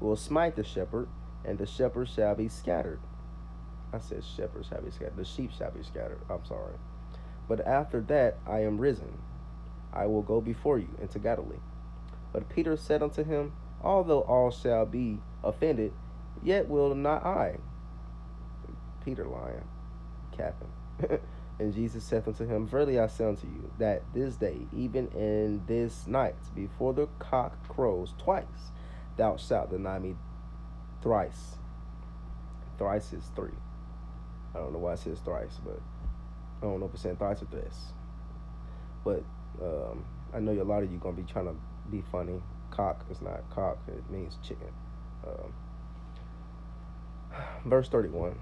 will 0.00 0.16
smite 0.16 0.56
the 0.56 0.64
shepherd, 0.64 1.08
and 1.44 1.58
the 1.58 1.66
shepherd 1.66 2.08
shall 2.08 2.34
be 2.34 2.48
scattered. 2.48 3.00
I 3.92 3.98
said, 3.98 4.24
Shepherds 4.24 4.68
shall 4.68 4.80
be 4.80 4.90
scattered. 4.90 5.16
The 5.16 5.24
sheep 5.24 5.50
shall 5.56 5.70
be 5.70 5.82
scattered. 5.82 6.20
I'm 6.30 6.44
sorry. 6.46 6.74
But 7.48 7.66
after 7.66 8.00
that 8.02 8.38
I 8.46 8.60
am 8.60 8.78
risen, 8.78 9.18
I 9.92 10.06
will 10.06 10.22
go 10.22 10.40
before 10.40 10.78
you 10.78 10.88
into 11.00 11.18
Galilee. 11.18 11.56
But 12.32 12.48
Peter 12.48 12.76
said 12.76 13.02
unto 13.02 13.24
him, 13.24 13.52
Although 13.82 14.20
all 14.22 14.50
shall 14.50 14.86
be 14.86 15.18
offended, 15.42 15.92
yet 16.42 16.68
will 16.68 16.94
not 16.94 17.24
I. 17.24 17.58
Peter 19.04 19.26
lying, 19.26 19.66
capping. 20.36 20.68
and 21.58 21.74
Jesus 21.74 22.04
said 22.04 22.26
unto 22.26 22.46
him, 22.46 22.66
Verily 22.66 22.98
I 22.98 23.08
say 23.08 23.24
unto 23.24 23.46
you, 23.46 23.70
that 23.78 24.02
this 24.14 24.36
day, 24.36 24.58
even 24.72 25.08
in 25.08 25.62
this 25.66 26.06
night, 26.06 26.36
before 26.54 26.94
the 26.94 27.08
cock 27.18 27.68
crows 27.68 28.14
twice, 28.18 28.72
thou 29.16 29.36
shalt 29.36 29.70
deny 29.70 29.98
me 29.98 30.14
thrice. 31.02 31.56
Thrice 32.78 33.12
is 33.12 33.24
three. 33.34 33.50
I 34.54 34.58
don't 34.58 34.72
know 34.72 34.78
why 34.78 34.92
it 34.94 35.00
says 35.00 35.18
thrice, 35.20 35.58
but 35.64 35.80
I 36.62 36.66
don't 36.66 36.78
know 36.78 36.86
if 36.86 36.94
it's 36.94 37.02
saying 37.02 37.16
thrice 37.16 37.42
or 37.42 37.46
this, 37.46 37.92
but 39.04 39.24
um, 39.60 40.04
I 40.32 40.38
know 40.38 40.52
a 40.52 40.62
lot 40.62 40.84
of 40.84 40.92
you 40.92 40.98
gonna 40.98 41.16
be 41.16 41.24
trying 41.24 41.46
to 41.46 41.56
be 41.90 42.02
funny. 42.12 42.40
Cock 42.70 43.04
is 43.10 43.20
not 43.20 43.50
cock; 43.50 43.78
it 43.88 44.08
means 44.10 44.38
chicken. 44.42 44.68
Um, 45.26 45.52
Verse 47.64 47.88
31 47.88 48.38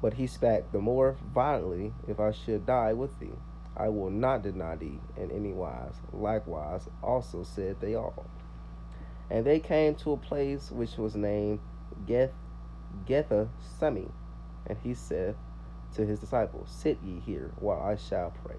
But 0.00 0.14
he 0.14 0.26
spat 0.26 0.70
the 0.72 0.78
more 0.78 1.16
violently, 1.34 1.92
If 2.06 2.20
I 2.20 2.30
should 2.30 2.66
die 2.66 2.92
with 2.92 3.18
thee, 3.18 3.34
I 3.76 3.88
will 3.88 4.10
not 4.10 4.42
deny 4.42 4.76
thee 4.76 5.00
in 5.16 5.30
any 5.30 5.52
wise. 5.52 5.94
Likewise, 6.12 6.88
also 7.02 7.42
said 7.42 7.80
they 7.80 7.94
all. 7.94 8.26
And 9.28 9.44
they 9.44 9.58
came 9.58 9.94
to 9.96 10.12
a 10.12 10.16
place 10.16 10.70
which 10.70 10.96
was 10.96 11.16
named 11.16 11.58
Geth, 12.06 12.32
Getha 13.06 13.48
Semi. 13.78 14.08
And 14.66 14.78
he 14.78 14.94
said 14.94 15.34
to 15.94 16.06
his 16.06 16.18
disciples, 16.18 16.68
Sit 16.70 16.98
ye 17.04 17.20
here 17.20 17.52
while 17.58 17.80
I 17.80 17.96
shall 17.96 18.32
pray. 18.44 18.56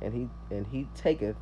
And 0.00 0.12
he 0.14 0.28
and 0.54 0.66
he 0.66 0.88
taketh 0.94 1.36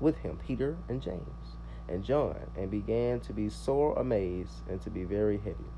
with 0.00 0.18
him 0.18 0.38
Peter 0.46 0.76
and 0.88 1.00
James 1.00 1.56
and 1.88 2.04
John, 2.04 2.50
and 2.56 2.70
began 2.70 3.20
to 3.20 3.32
be 3.32 3.48
sore 3.48 3.98
amazed 3.98 4.68
and 4.68 4.80
to 4.82 4.90
be 4.90 5.04
very 5.04 5.38
heavy. 5.38 5.70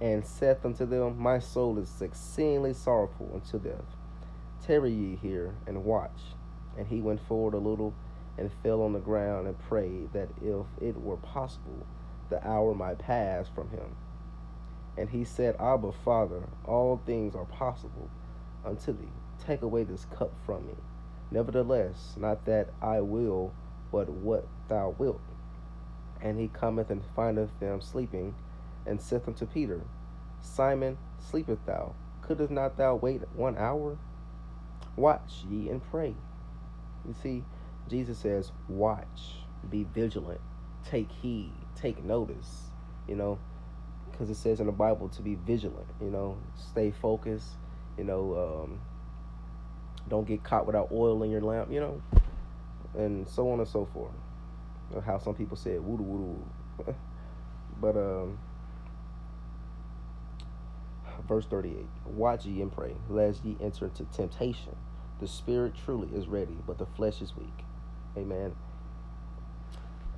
And 0.00 0.24
saith 0.24 0.64
unto 0.64 0.86
them, 0.86 1.18
My 1.18 1.38
soul 1.38 1.78
is 1.78 2.00
exceedingly 2.00 2.72
sorrowful 2.72 3.30
unto 3.34 3.58
death. 3.58 3.84
Tarry 4.62 4.92
ye 4.92 5.16
here 5.16 5.54
and 5.66 5.84
watch. 5.84 6.20
And 6.76 6.86
he 6.86 7.00
went 7.00 7.20
forward 7.26 7.54
a 7.54 7.58
little 7.58 7.94
and 8.38 8.50
fell 8.62 8.82
on 8.82 8.94
the 8.94 8.98
ground 8.98 9.46
and 9.46 9.58
prayed 9.58 10.12
that 10.12 10.30
if 10.42 10.66
it 10.80 11.00
were 11.00 11.16
possible, 11.16 11.86
the 12.30 12.46
hour 12.46 12.74
might 12.74 12.98
pass 12.98 13.48
from 13.48 13.68
him. 13.70 13.96
And 14.96 15.08
he 15.10 15.24
said, 15.24 15.56
Abba, 15.58 15.92
Father, 16.04 16.42
all 16.64 17.00
things 17.06 17.34
are 17.34 17.44
possible 17.44 18.10
unto 18.64 18.92
thee. 18.92 19.12
Take 19.44 19.62
away 19.62 19.84
this 19.84 20.06
cup 20.16 20.32
from 20.44 20.66
me. 20.66 20.74
Nevertheless, 21.30 22.14
not 22.18 22.44
that 22.46 22.70
I 22.82 23.00
will, 23.00 23.52
but 23.92 24.08
what 24.08 24.46
thou 24.68 24.94
wilt. 24.98 25.20
And 26.20 26.38
he 26.38 26.48
cometh 26.48 26.90
and 26.90 27.02
findeth 27.16 27.50
them 27.60 27.80
sleeping, 27.80 28.34
and 28.84 29.00
saith 29.00 29.26
unto 29.26 29.46
Peter, 29.46 29.80
Simon, 30.42 30.98
sleepest 31.18 31.64
thou? 31.66 31.94
Couldst 32.22 32.50
not 32.50 32.76
thou 32.76 32.96
wait 32.96 33.22
one 33.34 33.56
hour? 33.56 33.96
Watch 34.96 35.44
ye 35.48 35.68
and 35.68 35.82
pray. 35.90 36.14
You 37.06 37.14
see, 37.22 37.44
Jesus 37.88 38.18
says, 38.18 38.52
watch, 38.68 39.36
be 39.70 39.84
vigilant, 39.84 40.40
take 40.84 41.10
heed, 41.10 41.52
take 41.74 42.04
notice, 42.04 42.68
you 43.08 43.16
know, 43.16 43.38
because 44.20 44.36
it 44.36 44.38
says 44.38 44.60
in 44.60 44.66
the 44.66 44.72
Bible 44.72 45.08
to 45.08 45.22
be 45.22 45.34
vigilant, 45.34 45.86
you 45.98 46.10
know, 46.10 46.36
stay 46.54 46.90
focused, 46.90 47.52
you 47.96 48.04
know, 48.04 48.66
um, 48.68 48.78
don't 50.10 50.28
get 50.28 50.44
caught 50.44 50.66
without 50.66 50.92
oil 50.92 51.22
in 51.22 51.30
your 51.30 51.40
lamp, 51.40 51.72
you 51.72 51.80
know, 51.80 52.02
and 52.94 53.26
so 53.26 53.50
on 53.50 53.60
and 53.60 53.66
so 53.68 53.88
forth. 53.94 54.12
How 55.06 55.16
some 55.16 55.34
people 55.34 55.56
say 55.56 55.70
it, 55.70 55.82
woo 55.82 55.96
woo 55.96 56.84
but 57.80 57.96
um, 57.96 58.38
verse 61.26 61.46
thirty-eight: 61.46 61.86
Watch 62.04 62.44
ye 62.44 62.60
and 62.60 62.70
pray, 62.70 62.94
lest 63.08 63.42
ye 63.42 63.56
enter 63.58 63.86
into 63.86 64.04
temptation. 64.04 64.76
The 65.18 65.28
spirit 65.28 65.72
truly 65.82 66.08
is 66.14 66.26
ready, 66.26 66.58
but 66.66 66.76
the 66.76 66.84
flesh 66.84 67.22
is 67.22 67.34
weak. 67.34 67.64
Amen. 68.18 68.54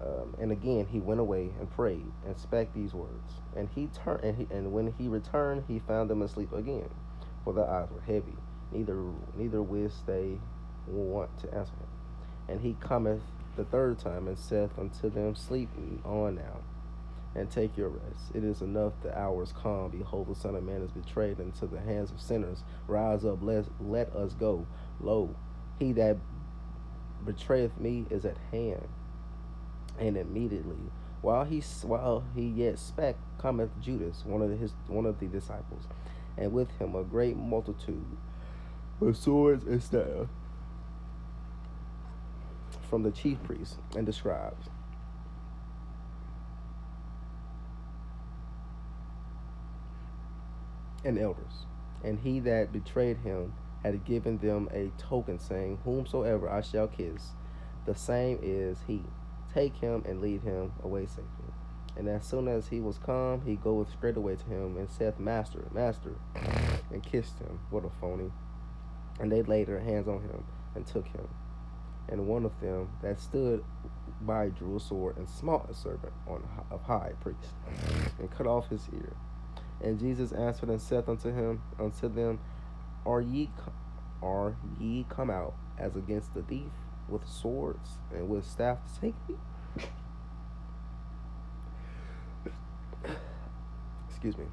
Um, 0.02 0.34
and 0.40 0.50
again, 0.50 0.86
he 0.90 1.00
went 1.00 1.20
away 1.20 1.50
and 1.60 1.70
prayed 1.70 2.10
and 2.26 2.36
spake 2.38 2.74
these 2.74 2.92
words. 2.92 3.34
And 3.56 3.68
he 3.74 3.88
turned, 3.88 4.24
and, 4.24 4.36
he, 4.36 4.46
and 4.50 4.72
when 4.72 4.94
he 4.98 5.06
returned, 5.06 5.64
he 5.68 5.78
found 5.78 6.10
them 6.10 6.22
asleep 6.22 6.52
again, 6.52 6.90
for 7.44 7.52
their 7.52 7.68
eyes 7.68 7.88
were 7.90 8.00
heavy 8.00 8.36
neither 8.72 8.96
neither 9.36 9.62
wist 9.62 10.06
they 10.06 10.38
want 10.86 11.36
to 11.38 11.54
answer 11.54 11.72
him. 11.72 11.88
And 12.48 12.60
he 12.60 12.76
cometh 12.80 13.22
the 13.56 13.64
third 13.64 13.98
time 13.98 14.26
and 14.28 14.38
saith 14.38 14.78
unto 14.78 15.10
them, 15.10 15.34
Sleep 15.34 15.68
on 16.04 16.36
now, 16.36 16.60
and 17.34 17.50
take 17.50 17.76
your 17.76 17.88
rest. 17.88 18.34
It 18.34 18.44
is 18.44 18.62
enough 18.62 18.94
the 19.02 19.16
hour 19.16 19.42
is 19.42 19.52
come. 19.52 19.90
Behold, 19.90 20.28
the 20.28 20.34
Son 20.34 20.56
of 20.56 20.64
Man 20.64 20.82
is 20.82 20.90
betrayed 20.90 21.38
into 21.38 21.66
the 21.66 21.80
hands 21.80 22.10
of 22.10 22.20
sinners. 22.20 22.64
Rise 22.88 23.24
up, 23.24 23.38
let, 23.42 23.66
let 23.80 24.14
us 24.14 24.32
go. 24.32 24.66
Lo, 25.00 25.34
he 25.78 25.92
that 25.92 26.16
betrayeth 27.24 27.78
me 27.78 28.06
is 28.10 28.24
at 28.24 28.38
hand. 28.50 28.88
And 29.98 30.16
immediately, 30.16 30.90
while 31.20 31.44
he 31.44 31.62
while 31.82 32.24
he 32.34 32.46
yet 32.46 32.78
spake, 32.78 33.16
cometh 33.38 33.70
Judas, 33.80 34.24
one 34.24 34.42
of 34.42 34.58
his 34.58 34.72
one 34.88 35.06
of 35.06 35.20
the 35.20 35.26
disciples, 35.26 35.84
and 36.36 36.52
with 36.52 36.70
him 36.78 36.94
a 36.94 37.04
great 37.04 37.36
multitude 37.36 38.16
with 39.00 39.16
swords 39.16 39.64
and 39.64 39.82
staff 39.82 40.28
from 42.88 43.02
the 43.02 43.10
chief 43.10 43.42
priests 43.42 43.78
and 43.96 44.06
the 44.06 44.12
scribes. 44.12 44.68
And 51.04 51.18
elders. 51.18 51.66
And 52.04 52.20
he 52.20 52.38
that 52.40 52.72
betrayed 52.72 53.16
him 53.18 53.54
had 53.82 54.04
given 54.04 54.38
them 54.38 54.68
a 54.72 54.92
token, 54.98 55.38
saying, 55.38 55.78
Whomsoever 55.84 56.48
I 56.48 56.60
shall 56.60 56.86
kiss, 56.86 57.30
the 57.86 57.94
same 57.94 58.38
is 58.42 58.78
he. 58.86 59.02
Take 59.54 59.76
him 59.76 60.02
and 60.06 60.20
lead 60.20 60.42
him 60.42 60.72
away 60.82 61.06
safely. 61.06 61.52
And 61.96 62.08
as 62.08 62.24
soon 62.24 62.48
as 62.48 62.68
he 62.68 62.80
was 62.80 62.98
come, 62.98 63.42
he 63.44 63.56
goeth 63.56 63.90
straightway 63.90 64.36
to 64.36 64.44
him 64.44 64.76
and 64.78 64.88
saith, 64.90 65.18
Master, 65.18 65.64
Master, 65.72 66.14
and 66.90 67.02
kissed 67.02 67.38
him. 67.38 67.60
What 67.70 67.84
a 67.84 67.90
phony. 68.00 68.30
And 69.20 69.30
they 69.30 69.42
laid 69.42 69.66
their 69.66 69.80
hands 69.80 70.08
on 70.08 70.22
him 70.22 70.44
and 70.74 70.86
took 70.86 71.06
him. 71.08 71.28
And 72.08 72.26
one 72.26 72.44
of 72.44 72.58
them 72.60 72.88
that 73.02 73.20
stood 73.20 73.62
by 74.20 74.48
drew 74.48 74.76
a 74.76 74.80
sword 74.80 75.16
and 75.16 75.28
smote 75.28 75.68
a 75.68 75.74
servant 75.74 76.12
on 76.26 76.42
of 76.70 76.82
high 76.82 77.12
priest, 77.20 77.54
and 78.18 78.30
cut 78.30 78.46
off 78.46 78.68
his 78.68 78.88
ear. 78.92 79.12
And 79.82 79.98
Jesus 79.98 80.32
answered 80.32 80.68
and 80.68 80.80
said 80.80 81.08
unto 81.08 81.32
him 81.32 81.62
unto 81.78 82.08
them, 82.08 82.40
Are 83.04 83.20
ye 83.20 83.50
are 84.22 84.56
ye 84.78 85.04
come 85.08 85.30
out 85.30 85.54
as 85.78 85.96
against 85.96 86.34
the 86.34 86.42
thief 86.42 86.70
with 87.12 87.28
swords 87.28 87.90
and 88.12 88.28
with 88.28 88.44
staff 88.44 88.78
to 88.94 89.00
take 89.00 89.14
me? 89.28 89.36
Excuse 94.08 94.36
me. 94.36 94.46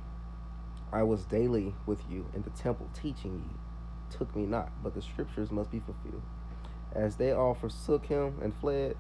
I 0.92 1.04
was 1.04 1.26
daily 1.26 1.76
with 1.86 2.02
you 2.10 2.28
in 2.36 2.42
the 2.42 2.50
temple 2.52 2.90
teaching 2.94 3.44
you 3.50 3.60
took 4.18 4.36
me 4.36 4.46
not, 4.46 4.72
but 4.84 4.94
the 4.94 5.02
scriptures 5.02 5.52
must 5.52 5.72
be 5.72 5.80
fulfilled. 5.80 6.24
As 6.94 7.16
they 7.16 7.32
all 7.32 7.54
forsook 7.54 8.08
him 8.08 8.40
and 8.42 8.54
fled, 8.56 8.96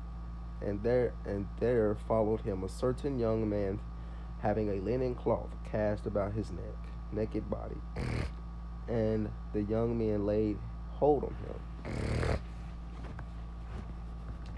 and 0.62 0.84
there 0.84 1.14
and 1.26 1.48
there 1.60 1.96
followed 2.08 2.42
him 2.42 2.64
a 2.64 2.70
certain 2.70 3.18
young 3.18 3.50
man 3.50 3.80
having 4.42 4.70
a 4.70 4.82
linen 4.82 5.16
cloth 5.16 5.50
cast 5.70 6.06
about 6.06 6.34
his 6.34 6.52
neck, 6.52 6.78
naked 7.12 7.50
body. 7.50 7.78
And 8.88 9.30
the 9.54 9.64
young 9.64 9.98
men 9.98 10.26
laid 10.26 10.58
hold 10.92 11.24
on 11.24 11.36
him. 11.36 12.39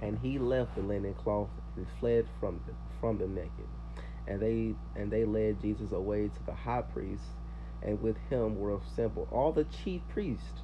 And 0.02 0.18
he 0.20 0.40
left 0.40 0.76
the 0.76 0.82
linen 0.82 1.14
cloth 1.14 1.50
and 1.76 1.86
fled 2.00 2.26
from 2.40 2.62
them, 2.66 2.76
from 3.00 3.18
them 3.18 3.36
naked. 3.36 3.68
And 4.28 4.40
they 4.40 4.76
and 4.96 5.12
they 5.12 5.26
led 5.26 5.62
Jesus 5.62 5.92
away 5.92 6.28
to 6.28 6.46
the 6.46 6.54
high 6.54 6.82
priest 6.82 7.24
and 7.82 8.02
with 8.02 8.18
him 8.30 8.60
were 8.60 8.76
assembled 8.76 9.28
all 9.32 9.52
the 9.52 9.64
chief 9.64 10.02
priests 10.10 10.62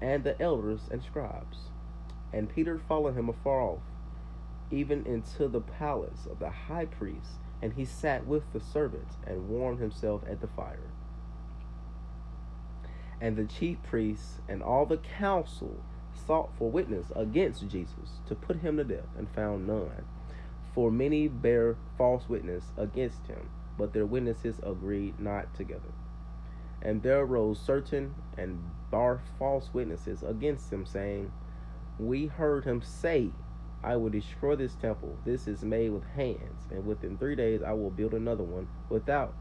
and 0.00 0.24
the 0.24 0.40
elders 0.40 0.82
and 0.90 1.02
scribes. 1.02 1.70
And 2.32 2.48
Peter 2.48 2.78
followed 2.78 3.16
him 3.16 3.28
afar 3.28 3.62
off, 3.62 3.82
even 4.70 5.06
into 5.06 5.48
the 5.48 5.60
palace 5.60 6.26
of 6.30 6.38
the 6.38 6.50
high 6.50 6.84
priest, 6.84 7.38
and 7.62 7.72
he 7.72 7.84
sat 7.84 8.26
with 8.26 8.52
the 8.52 8.60
servants 8.60 9.16
and 9.26 9.48
warmed 9.48 9.80
himself 9.80 10.22
at 10.28 10.40
the 10.40 10.48
fire. 10.48 10.90
And 13.20 13.36
the 13.36 13.44
chief 13.44 13.78
priests 13.82 14.40
and 14.48 14.62
all 14.62 14.84
the 14.84 14.98
council 14.98 15.82
sought 16.26 16.50
for 16.58 16.70
witness 16.70 17.06
against 17.14 17.68
Jesus 17.68 18.20
to 18.26 18.34
put 18.34 18.58
him 18.58 18.76
to 18.76 18.84
death, 18.84 19.08
and 19.16 19.28
found 19.30 19.66
none. 19.66 20.04
For 20.74 20.90
many 20.90 21.28
bare 21.28 21.76
false 21.96 22.28
witness 22.28 22.64
against 22.76 23.26
him, 23.26 23.48
but 23.78 23.92
their 23.92 24.06
witnesses 24.06 24.60
agreed 24.62 25.18
not 25.20 25.54
together. 25.54 25.92
And 26.82 27.02
there 27.02 27.20
arose 27.20 27.58
certain 27.58 28.14
and 28.36 28.62
bar 28.90 29.20
false 29.38 29.70
witnesses 29.72 30.22
against 30.22 30.72
him, 30.72 30.86
saying, 30.86 31.32
We 31.98 32.26
heard 32.26 32.64
him 32.64 32.82
say, 32.82 33.30
I 33.82 33.96
will 33.96 34.10
destroy 34.10 34.56
this 34.56 34.74
temple. 34.74 35.16
This 35.24 35.46
is 35.46 35.62
made 35.62 35.90
with 35.90 36.04
hands, 36.04 36.66
and 36.70 36.86
within 36.86 37.16
three 37.16 37.36
days 37.36 37.62
I 37.62 37.72
will 37.72 37.90
build 37.90 38.14
another 38.14 38.44
one 38.44 38.68
without 38.88 39.34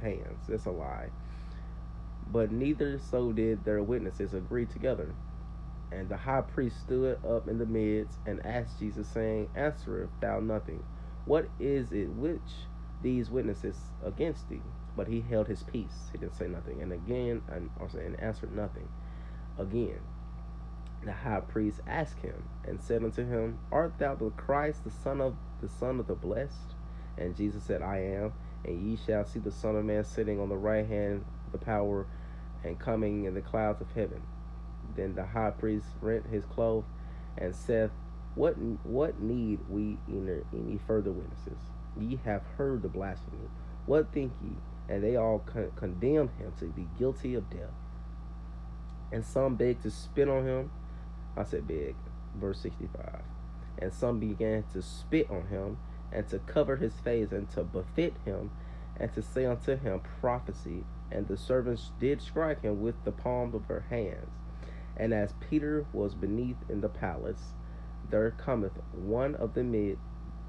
hands. 0.00 0.46
That's 0.48 0.66
a 0.66 0.70
lie. 0.70 1.10
But 2.30 2.52
neither 2.52 2.98
so 2.98 3.32
did 3.32 3.64
their 3.64 3.82
witnesses 3.82 4.34
agree 4.34 4.66
together. 4.66 5.14
And 5.90 6.08
the 6.08 6.16
high 6.16 6.42
priest 6.42 6.80
stood 6.80 7.18
up 7.24 7.48
in 7.48 7.58
the 7.58 7.66
midst 7.66 8.18
and 8.26 8.44
asked 8.44 8.78
Jesus, 8.78 9.08
saying, 9.08 9.48
Answereth 9.54 10.10
thou 10.20 10.40
nothing? 10.40 10.82
What 11.24 11.48
is 11.58 11.92
it 11.92 12.08
which 12.10 12.66
these 13.02 13.30
witnesses 13.30 13.76
against 14.04 14.48
thee? 14.48 14.62
But 14.96 15.08
he 15.08 15.20
held 15.20 15.46
his 15.46 15.62
peace. 15.62 16.10
He 16.12 16.18
didn't 16.18 16.36
say 16.36 16.48
nothing. 16.48 16.82
And 16.82 16.92
again, 16.92 17.42
and 17.50 17.70
also 17.80 17.98
and 17.98 18.18
answered 18.20 18.54
nothing. 18.54 18.88
Again, 19.58 20.00
the 21.04 21.12
high 21.12 21.40
priest 21.40 21.80
asked 21.86 22.20
him 22.20 22.44
and 22.64 22.80
said 22.80 23.04
unto 23.04 23.24
him, 23.24 23.58
Art 23.70 23.98
thou 23.98 24.14
the 24.14 24.30
Christ, 24.30 24.84
the 24.84 24.90
Son 24.90 25.20
of 25.20 25.36
the 25.60 25.68
Son 25.68 26.00
of 26.00 26.06
the 26.06 26.14
Blessed? 26.14 26.74
And 27.16 27.36
Jesus 27.36 27.62
said, 27.64 27.82
I 27.82 27.98
am. 27.98 28.32
And 28.64 28.90
ye 28.90 28.98
shall 29.06 29.24
see 29.24 29.38
the 29.38 29.52
Son 29.52 29.76
of 29.76 29.84
Man 29.84 30.04
sitting 30.04 30.40
on 30.40 30.48
the 30.48 30.56
right 30.56 30.86
hand 30.86 31.24
of 31.46 31.52
the 31.52 31.64
power 31.64 32.06
and 32.64 32.78
coming 32.78 33.24
in 33.24 33.34
the 33.34 33.40
clouds 33.40 33.80
of 33.80 33.90
heaven. 33.92 34.22
Then 34.98 35.14
the 35.14 35.26
high 35.26 35.52
priest 35.52 35.86
rent 36.00 36.26
his 36.26 36.44
clothes 36.44 36.86
and 37.36 37.54
saith, 37.54 37.92
What 38.34 38.54
what 38.82 39.20
need 39.20 39.60
we 39.68 39.96
any, 40.08 40.80
further 40.88 41.12
witnesses? 41.12 41.70
Ye 41.96 42.18
have 42.24 42.42
heard 42.56 42.82
the 42.82 42.88
blasphemy. 42.88 43.48
What 43.86 44.12
think 44.12 44.32
ye? 44.42 44.56
And 44.88 45.04
they 45.04 45.14
all 45.14 45.38
con- 45.38 45.70
condemned 45.76 46.30
him 46.36 46.52
to 46.58 46.64
be 46.64 46.88
guilty 46.98 47.36
of 47.36 47.48
death. 47.48 47.70
And 49.12 49.24
some 49.24 49.54
begged 49.54 49.84
to 49.84 49.90
spit 49.92 50.28
on 50.28 50.44
him. 50.44 50.72
I 51.36 51.44
said 51.44 51.68
beg. 51.68 51.94
Verse 52.34 52.58
65. 52.58 53.20
And 53.78 53.92
some 53.92 54.18
began 54.18 54.64
to 54.72 54.82
spit 54.82 55.30
on 55.30 55.46
him 55.46 55.78
and 56.10 56.26
to 56.30 56.40
cover 56.40 56.74
his 56.74 56.94
face 56.94 57.30
and 57.30 57.48
to 57.50 57.62
buffet 57.62 58.14
him 58.24 58.50
and 58.96 59.12
to 59.14 59.22
say 59.22 59.46
unto 59.46 59.76
him 59.76 60.00
prophecy. 60.20 60.82
And 61.12 61.28
the 61.28 61.36
servants 61.36 61.92
did 62.00 62.20
strike 62.20 62.62
him 62.62 62.80
with 62.80 63.04
the 63.04 63.12
palms 63.12 63.54
of 63.54 63.68
their 63.68 63.86
hands. 63.90 64.32
And 64.98 65.14
as 65.14 65.32
Peter 65.48 65.86
was 65.92 66.14
beneath 66.14 66.56
in 66.68 66.80
the 66.80 66.88
palace, 66.88 67.52
there 68.10 68.30
cometh 68.32 68.72
one 68.92 69.34
of 69.36 69.54
the 69.54 69.62
mid, 69.62 69.98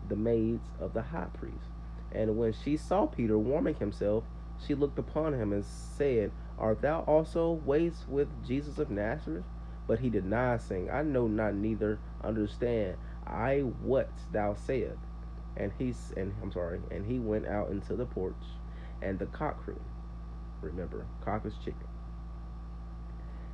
the 0.07 0.15
maids 0.15 0.69
of 0.79 0.93
the 0.93 1.01
high 1.01 1.27
priest. 1.33 1.71
And 2.11 2.37
when 2.37 2.53
she 2.53 2.77
saw 2.77 3.05
Peter 3.05 3.37
warming 3.37 3.75
himself, 3.75 4.23
she 4.65 4.73
looked 4.73 4.97
upon 4.97 5.33
him 5.33 5.53
and 5.53 5.63
said, 5.63 6.31
Art 6.57 6.81
thou 6.81 7.01
also 7.01 7.51
wast 7.51 8.09
with 8.09 8.27
Jesus 8.45 8.79
of 8.79 8.89
Nazareth? 8.89 9.45
But 9.87 9.99
he 9.99 10.09
denied, 10.09 10.61
saying, 10.61 10.89
I 10.89 11.03
know 11.03 11.27
not, 11.27 11.55
neither 11.55 11.99
understand 12.23 12.97
I 13.25 13.59
what 13.59 14.09
thou 14.31 14.55
said. 14.55 14.97
And 15.55 15.71
he 15.77 15.93
and 16.17 16.33
I'm 16.41 16.51
sorry, 16.51 16.79
and 16.89 17.05
he 17.05 17.19
went 17.19 17.47
out 17.47 17.69
into 17.69 17.95
the 17.95 18.05
porch, 18.05 18.33
and 19.01 19.19
the 19.19 19.25
cock 19.27 19.63
crew. 19.63 19.79
Remember, 20.61 21.05
cock 21.23 21.45
is 21.45 21.53
chicken. 21.63 21.87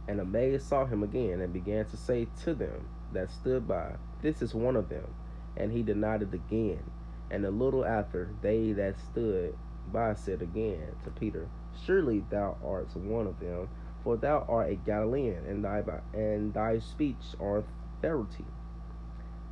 And 0.07 0.19
a 0.19 0.25
maid 0.25 0.61
saw 0.61 0.85
him 0.85 1.03
again 1.03 1.41
and 1.41 1.51
began 1.51 1.85
to 1.85 1.97
say 1.97 2.27
to 2.43 2.53
them 2.53 2.87
that 3.13 3.31
stood 3.31 3.67
by, 3.67 3.95
This 4.21 4.41
is 4.41 4.53
one 4.53 4.75
of 4.75 4.89
them. 4.89 5.13
And 5.57 5.71
he 5.71 5.83
denied 5.83 6.21
it 6.21 6.33
again. 6.33 6.83
And 7.31 7.45
a 7.45 7.51
little 7.51 7.85
after, 7.85 8.29
they 8.41 8.71
that 8.73 8.99
stood 8.99 9.55
by 9.91 10.13
said 10.13 10.41
again 10.41 10.95
to 11.03 11.09
Peter, 11.11 11.47
Surely 11.85 12.23
thou 12.29 12.57
art 12.63 12.95
one 12.95 13.27
of 13.27 13.39
them, 13.39 13.67
for 14.03 14.17
thou 14.17 14.45
art 14.47 14.71
a 14.71 14.75
Galilean, 14.75 15.45
and 15.45 15.63
thy 15.63 15.83
and 16.13 16.53
thy 16.53 16.79
speech 16.79 17.35
are 17.39 17.63
verity. 18.01 18.45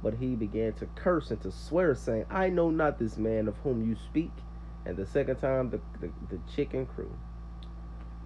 But 0.04 0.16
he 0.16 0.36
began 0.36 0.74
to 0.74 0.86
curse 0.96 1.32
and 1.32 1.42
to 1.42 1.52
swear, 1.52 1.96
saying, 1.96 2.26
I 2.30 2.50
know 2.50 2.70
not 2.70 3.00
this 3.00 3.18
man 3.18 3.48
of 3.48 3.58
whom 3.58 3.88
you 3.88 3.96
speak. 3.96 4.32
And 4.86 4.98
the 4.98 5.06
second 5.06 5.38
time 5.38 5.70
the, 5.70 5.80
the, 6.02 6.12
the 6.30 6.39
chicken 6.54 6.86
crew. 6.86 7.16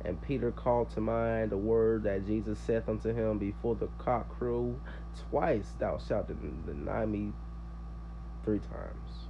And 0.06 0.22
Peter 0.22 0.52
called 0.52 0.90
to 0.92 1.02
mind 1.02 1.50
the 1.50 1.58
word 1.58 2.04
that 2.04 2.26
Jesus 2.26 2.60
saith 2.60 2.88
unto 2.88 3.14
him 3.14 3.38
before 3.38 3.76
the 3.76 3.88
cock 3.98 4.30
crew, 4.38 4.80
Twice 5.30 5.74
thou 5.80 5.98
shalt 5.98 6.28
deny 6.66 7.06
me 7.06 7.34
three 8.44 8.60
times. 8.60 9.28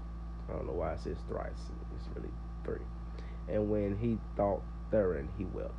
I 0.50 0.54
don't 0.54 0.68
know 0.68 0.74
why 0.74 0.94
it 0.94 1.00
says 1.00 1.18
thrice. 1.28 1.72
It's 1.96 2.08
really 2.16 2.34
three. 2.64 2.86
And 3.48 3.70
when 3.70 3.98
he 3.98 4.18
thought 4.36 4.62
therein, 4.92 5.30
he 5.38 5.46
wept. 5.46 5.74